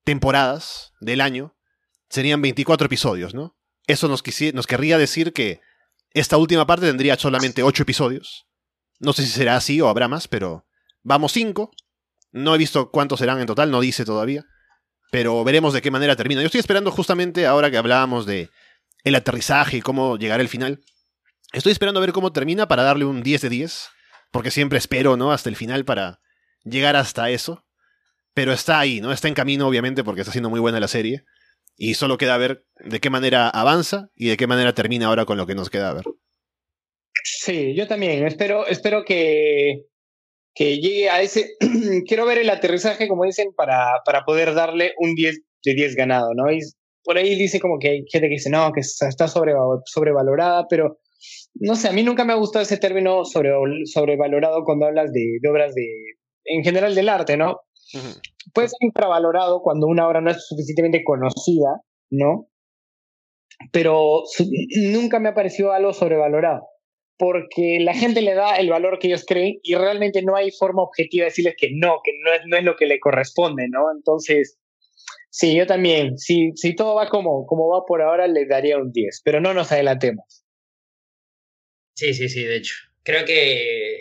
[0.03, 1.55] temporadas del año,
[2.09, 3.55] serían 24 episodios, ¿no?
[3.85, 4.23] Eso nos,
[4.55, 5.61] nos querría decir que
[6.15, 8.47] esta última parte tendría solamente 8 episodios.
[8.99, 10.65] No sé si será así o habrá más, pero
[11.03, 11.69] vamos 5.
[12.31, 14.43] No he visto cuántos serán en total, no dice todavía.
[15.13, 16.41] Pero veremos de qué manera termina.
[16.41, 18.49] Yo estoy esperando justamente ahora que hablábamos de
[19.03, 20.81] el aterrizaje y cómo llegar al final.
[21.51, 23.89] Estoy esperando a ver cómo termina para darle un 10 de 10.
[24.31, 25.31] Porque siempre espero, ¿no?
[25.31, 26.19] Hasta el final para
[26.63, 27.63] llegar hasta eso.
[28.33, 29.11] Pero está ahí, ¿no?
[29.11, 31.25] Está en camino, obviamente, porque está siendo muy buena la serie.
[31.77, 35.37] Y solo queda ver de qué manera avanza y de qué manera termina ahora con
[35.37, 36.05] lo que nos queda ver.
[37.23, 38.25] Sí, yo también.
[38.25, 39.83] Espero, espero que,
[40.53, 41.55] que llegue a ese.
[42.07, 46.33] Quiero ver el aterrizaje, como dicen, para, para poder darle un 10 de 10 ganado,
[46.35, 46.51] ¿no?
[46.51, 46.59] Y
[47.03, 49.53] por ahí dice como que hay gente que dice, no, que está sobre,
[49.85, 50.99] sobrevalorada, pero
[51.55, 53.51] no sé, a mí nunca me ha gustado ese término sobre,
[53.85, 55.85] sobrevalorado cuando hablas de, de obras de,
[56.45, 57.59] en general del arte, ¿no?
[58.53, 62.47] Puede ser infravalorado cuando una obra no es suficientemente conocida, ¿no?
[63.71, 64.49] Pero su-
[64.91, 66.61] nunca me ha parecido algo sobrevalorado,
[67.17, 70.83] porque la gente le da el valor que ellos creen y realmente no hay forma
[70.83, 73.91] objetiva de decirles que no, que no es, no es lo que le corresponde, ¿no?
[73.95, 74.59] Entonces,
[75.29, 78.91] sí, yo también, si, si todo va como, como va por ahora, le daría un
[78.91, 80.43] 10, pero no nos adelantemos.
[81.95, 82.75] Sí, sí, sí, de hecho.
[83.03, 83.99] Creo que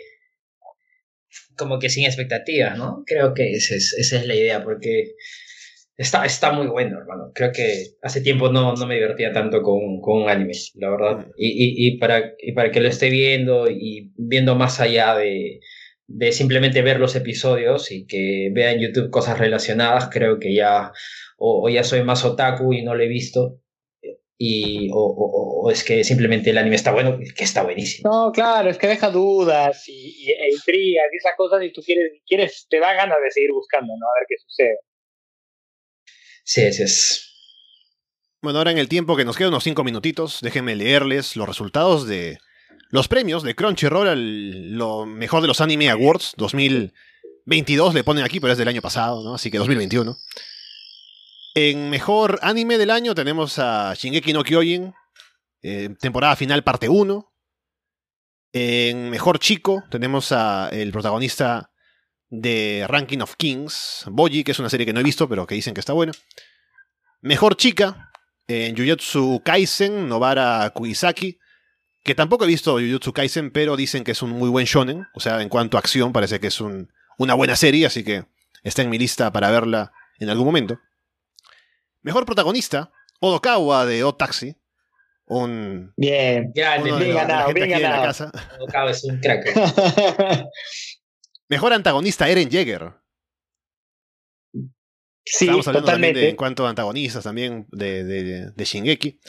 [1.57, 3.03] como que sin expectativas, ¿no?
[3.05, 5.15] Creo que esa es, esa es la idea, porque
[5.97, 7.31] está, está muy bueno, hermano.
[7.33, 11.27] Creo que hace tiempo no, no me divertía tanto con, con un anime, la verdad.
[11.37, 15.59] Y, y, y, para, y para que lo esté viendo y viendo más allá de,
[16.07, 20.91] de simplemente ver los episodios y que vea en YouTube cosas relacionadas, creo que ya
[21.37, 23.59] o, o ya soy más otaku y no lo he visto.
[24.35, 28.09] Y, o, o, o, es que simplemente el anime está bueno, que está buenísimo.
[28.11, 31.81] No, claro, es que deja dudas y, y e intrigas y esas cosas y tú
[31.81, 34.05] quieres, quieres, te da ganas de seguir buscando, ¿no?
[34.05, 34.77] A ver qué sucede.
[36.43, 37.29] Sí, sí es.
[38.41, 42.05] Bueno, ahora en el tiempo que nos queda unos 5 minutitos, déjenme leerles los resultados
[42.07, 42.37] de
[42.89, 48.39] los premios de Crunchyroll al lo mejor de los Anime Awards 2022, le ponen aquí,
[48.39, 49.35] pero es del año pasado, ¿no?
[49.35, 50.17] Así que 2021.
[51.55, 54.93] En mejor anime del año tenemos a Shingeki no Kyojin,
[55.61, 57.31] eh, temporada final parte 1.
[58.55, 61.71] En Mejor Chico tenemos a el protagonista
[62.35, 65.53] de Ranking of Kings, Boji, que es una serie que no he visto, pero que
[65.53, 66.13] dicen que está buena.
[67.21, 68.11] Mejor Chica,
[68.47, 71.37] en Jujutsu Kaisen, Nobara Kuisaki,
[72.03, 75.19] que tampoco he visto Jujutsu Kaisen, pero dicen que es un muy buen shonen, o
[75.19, 78.25] sea, en cuanto a acción parece que es un, una buena serie, así que
[78.63, 80.79] está en mi lista para verla en algún momento.
[82.01, 84.55] Mejor protagonista, Odokawa de O Taxi,
[85.27, 87.71] un Bien, de bien ganado, bien.
[88.59, 89.53] Odokawa es un crack.
[91.53, 92.93] Mejor antagonista, Eren Yeager.
[95.25, 96.19] sí, Estamos hablando también totalmente.
[96.19, 99.19] de, en cuanto a antagonistas también de, de, de Shingeki.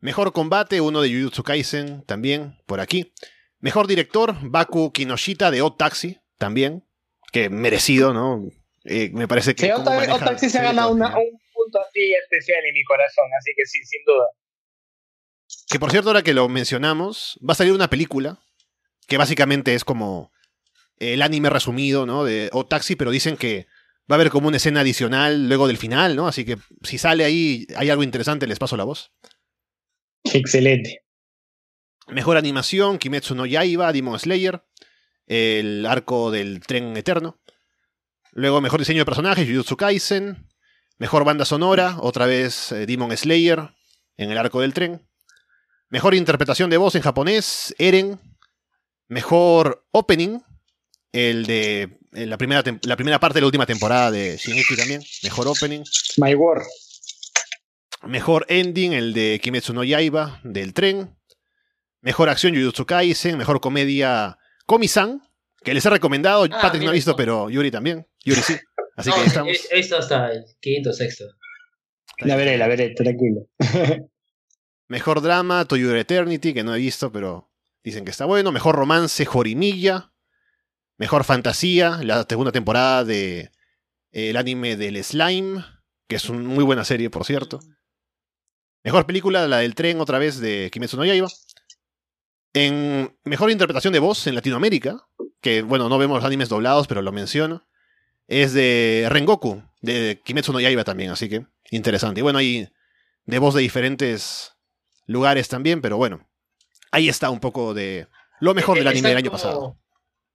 [0.00, 3.12] Mejor combate, uno de Jujutsu Kaisen, también, por aquí.
[3.60, 6.84] Mejor director, Baku Kinoshita de Odd Taxi, también.
[7.32, 8.48] Que merecido, ¿no?
[8.84, 9.66] Eh, me parece que.
[9.66, 13.66] Sí, Otaxi se ha ganado una- un punto así especial en mi corazón, así que
[13.66, 14.24] sí, sin duda.
[15.68, 18.38] Que por cierto, ahora que lo mencionamos, va a salir una película
[19.08, 20.30] que básicamente es como
[21.00, 22.24] el anime resumido, ¿no?
[22.24, 23.66] De Odd Taxi, pero dicen que
[24.10, 26.26] va a haber como una escena adicional luego del final, ¿no?
[26.26, 29.12] Así que si sale ahí, hay algo interesante, les paso la voz.
[30.24, 31.04] Excelente.
[32.08, 34.64] Mejor animación, Kimetsu no Yaiba, Demon Slayer,
[35.26, 37.38] el arco del tren eterno.
[38.32, 40.48] Luego, mejor diseño de personajes, Jujutsu Kaisen.
[40.98, 43.70] Mejor banda sonora, otra vez eh, Demon Slayer,
[44.16, 45.06] en el arco del tren.
[45.90, 48.18] Mejor interpretación de voz en japonés, Eren.
[49.06, 50.40] Mejor opening,
[51.26, 55.02] el de en la, primera la primera parte de la última temporada de Shingeki también.
[55.22, 55.82] Mejor opening.
[56.16, 56.62] My War.
[58.06, 61.16] Mejor ending, el de Kimetsu no Yaiba, del tren.
[62.00, 63.36] Mejor acción, Jujutsu Kaisen.
[63.36, 65.20] Mejor comedia, Komi-san,
[65.64, 66.44] que les he recomendado.
[66.44, 68.06] Ah, Patrick no ha visto, pero Yuri también.
[68.24, 68.56] Yuri sí.
[68.96, 69.52] Así No, que ahí he, estamos.
[69.70, 71.24] he visto hasta el quinto, sexto.
[72.18, 73.48] La veré, la veré, tranquilo.
[74.88, 77.50] Mejor drama, Toyura Eternity, que no he visto, pero
[77.84, 78.52] dicen que está bueno.
[78.52, 80.12] Mejor romance, Jorimilla.
[80.98, 83.52] Mejor fantasía, la segunda temporada de
[84.10, 85.64] eh, el anime del Slime,
[86.08, 87.60] que es una muy buena serie, por cierto.
[88.82, 91.28] Mejor película, la del tren, otra vez, de Kimetsu no Yaiba.
[92.52, 95.06] En mejor interpretación de voz en Latinoamérica,
[95.40, 97.68] que bueno, no vemos los animes doblados, pero lo menciono,
[98.26, 102.20] es de Rengoku, de Kimetsu no Yaiba también, así que interesante.
[102.20, 102.68] Y bueno, hay
[103.24, 104.56] de voz de diferentes
[105.06, 106.28] lugares también, pero bueno,
[106.90, 108.08] ahí está un poco de
[108.40, 109.78] lo mejor del Eh, anime del año pasado.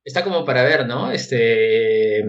[0.03, 1.11] Está como para ver, ¿no?
[1.11, 2.19] Este.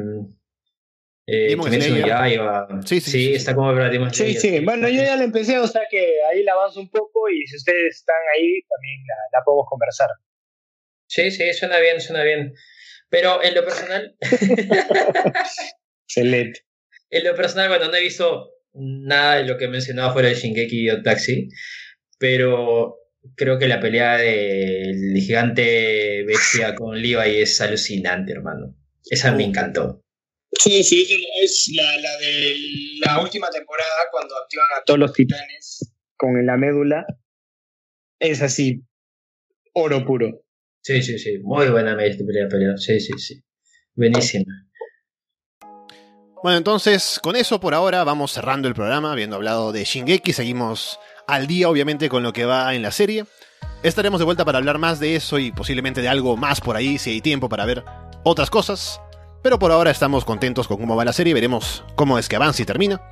[1.27, 2.07] Eh, no Slayer.
[2.07, 2.69] Yaiba.
[2.85, 4.61] Sí, sí, sí, está como para Demon Sí, sí.
[4.61, 7.57] Bueno, yo ya la empecé, o sea que ahí la avanzo un poco y si
[7.57, 10.11] ustedes están ahí, también la, la podemos conversar.
[11.09, 12.53] Sí, sí, suena bien, suena bien.
[13.09, 14.17] Pero en lo personal,
[16.09, 16.61] Excelente.
[17.11, 20.83] en lo personal, bueno, no he visto nada de lo que mencionaba fuera de Shingeki
[20.83, 21.49] y Odd Taxi,
[22.19, 22.97] pero
[23.37, 28.75] creo que la pelea del gigante bestia con Levi es alucinante, hermano.
[29.05, 30.01] Esa me encantó.
[30.53, 32.57] Sí, sí, es la, la de
[33.05, 37.05] la última temporada cuando activan a todos los titanes con la médula.
[38.21, 38.83] Es así,
[39.75, 40.45] oro puro.
[40.81, 41.39] Sí, sí, sí.
[41.39, 42.77] Muy buena pelea, pelea.
[42.77, 43.43] Sí, sí, sí.
[43.95, 44.45] Buenísima.
[46.43, 50.99] Bueno, entonces, con eso por ahora vamos cerrando el programa, habiendo hablado de Shingeki, seguimos
[51.27, 53.25] al día obviamente con lo que va en la serie.
[53.83, 56.99] Estaremos de vuelta para hablar más de eso y posiblemente de algo más por ahí
[56.99, 57.85] si hay tiempo para ver
[58.23, 59.01] otras cosas.
[59.43, 62.63] Pero por ahora estamos contentos con cómo va la serie, veremos cómo es que avanza
[62.63, 63.03] y termina.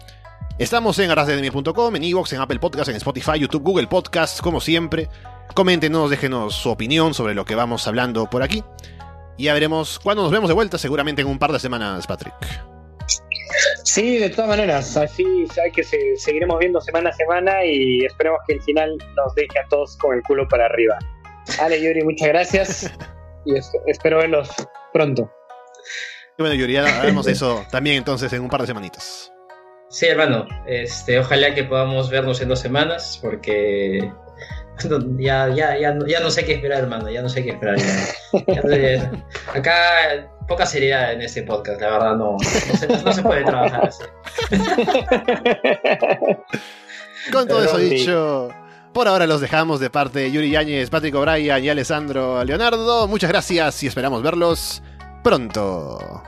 [0.58, 5.08] Estamos en arrasdedemir.com, en Evox, en Apple Podcasts, en Spotify, YouTube, Google Podcasts, como siempre.
[5.54, 8.64] Coméntenos, déjenos su opinión sobre lo que vamos hablando por aquí.
[9.36, 12.34] Y ya veremos cuándo nos vemos de vuelta, seguramente en un par de semanas, Patrick.
[13.84, 15.24] Sí, de todas maneras, así
[15.62, 19.58] hay que se- seguiremos viendo semana a semana y esperemos que el final nos deje
[19.58, 20.98] a todos con el culo para arriba.
[21.60, 22.90] Ale, Yuri, muchas gracias
[23.44, 24.48] y es- espero verlos
[24.92, 25.30] pronto.
[26.38, 29.30] Y bueno, Yuri, ya haremos eso también entonces en un par de semanitas.
[29.90, 30.46] Sí, hermano.
[30.66, 34.10] Este, ojalá que podamos vernos en dos semanas, porque
[35.18, 37.08] ya, ya, ya, no- ya no sé qué esperar, hermano.
[37.10, 37.76] Ya no sé qué esperar.
[37.78, 38.06] ya.
[38.62, 39.22] No-
[39.54, 42.38] acá poca seriedad en este podcast, la verdad no, no,
[42.78, 44.02] se, no se puede trabajar así.
[47.32, 47.88] Con todo eso sí.
[47.90, 48.48] dicho,
[48.92, 53.06] por ahora los dejamos de parte de Yuri Yáñez, Patrick O'Brien y Alessandro Leonardo.
[53.06, 54.82] Muchas gracias y esperamos verlos
[55.22, 56.22] pronto.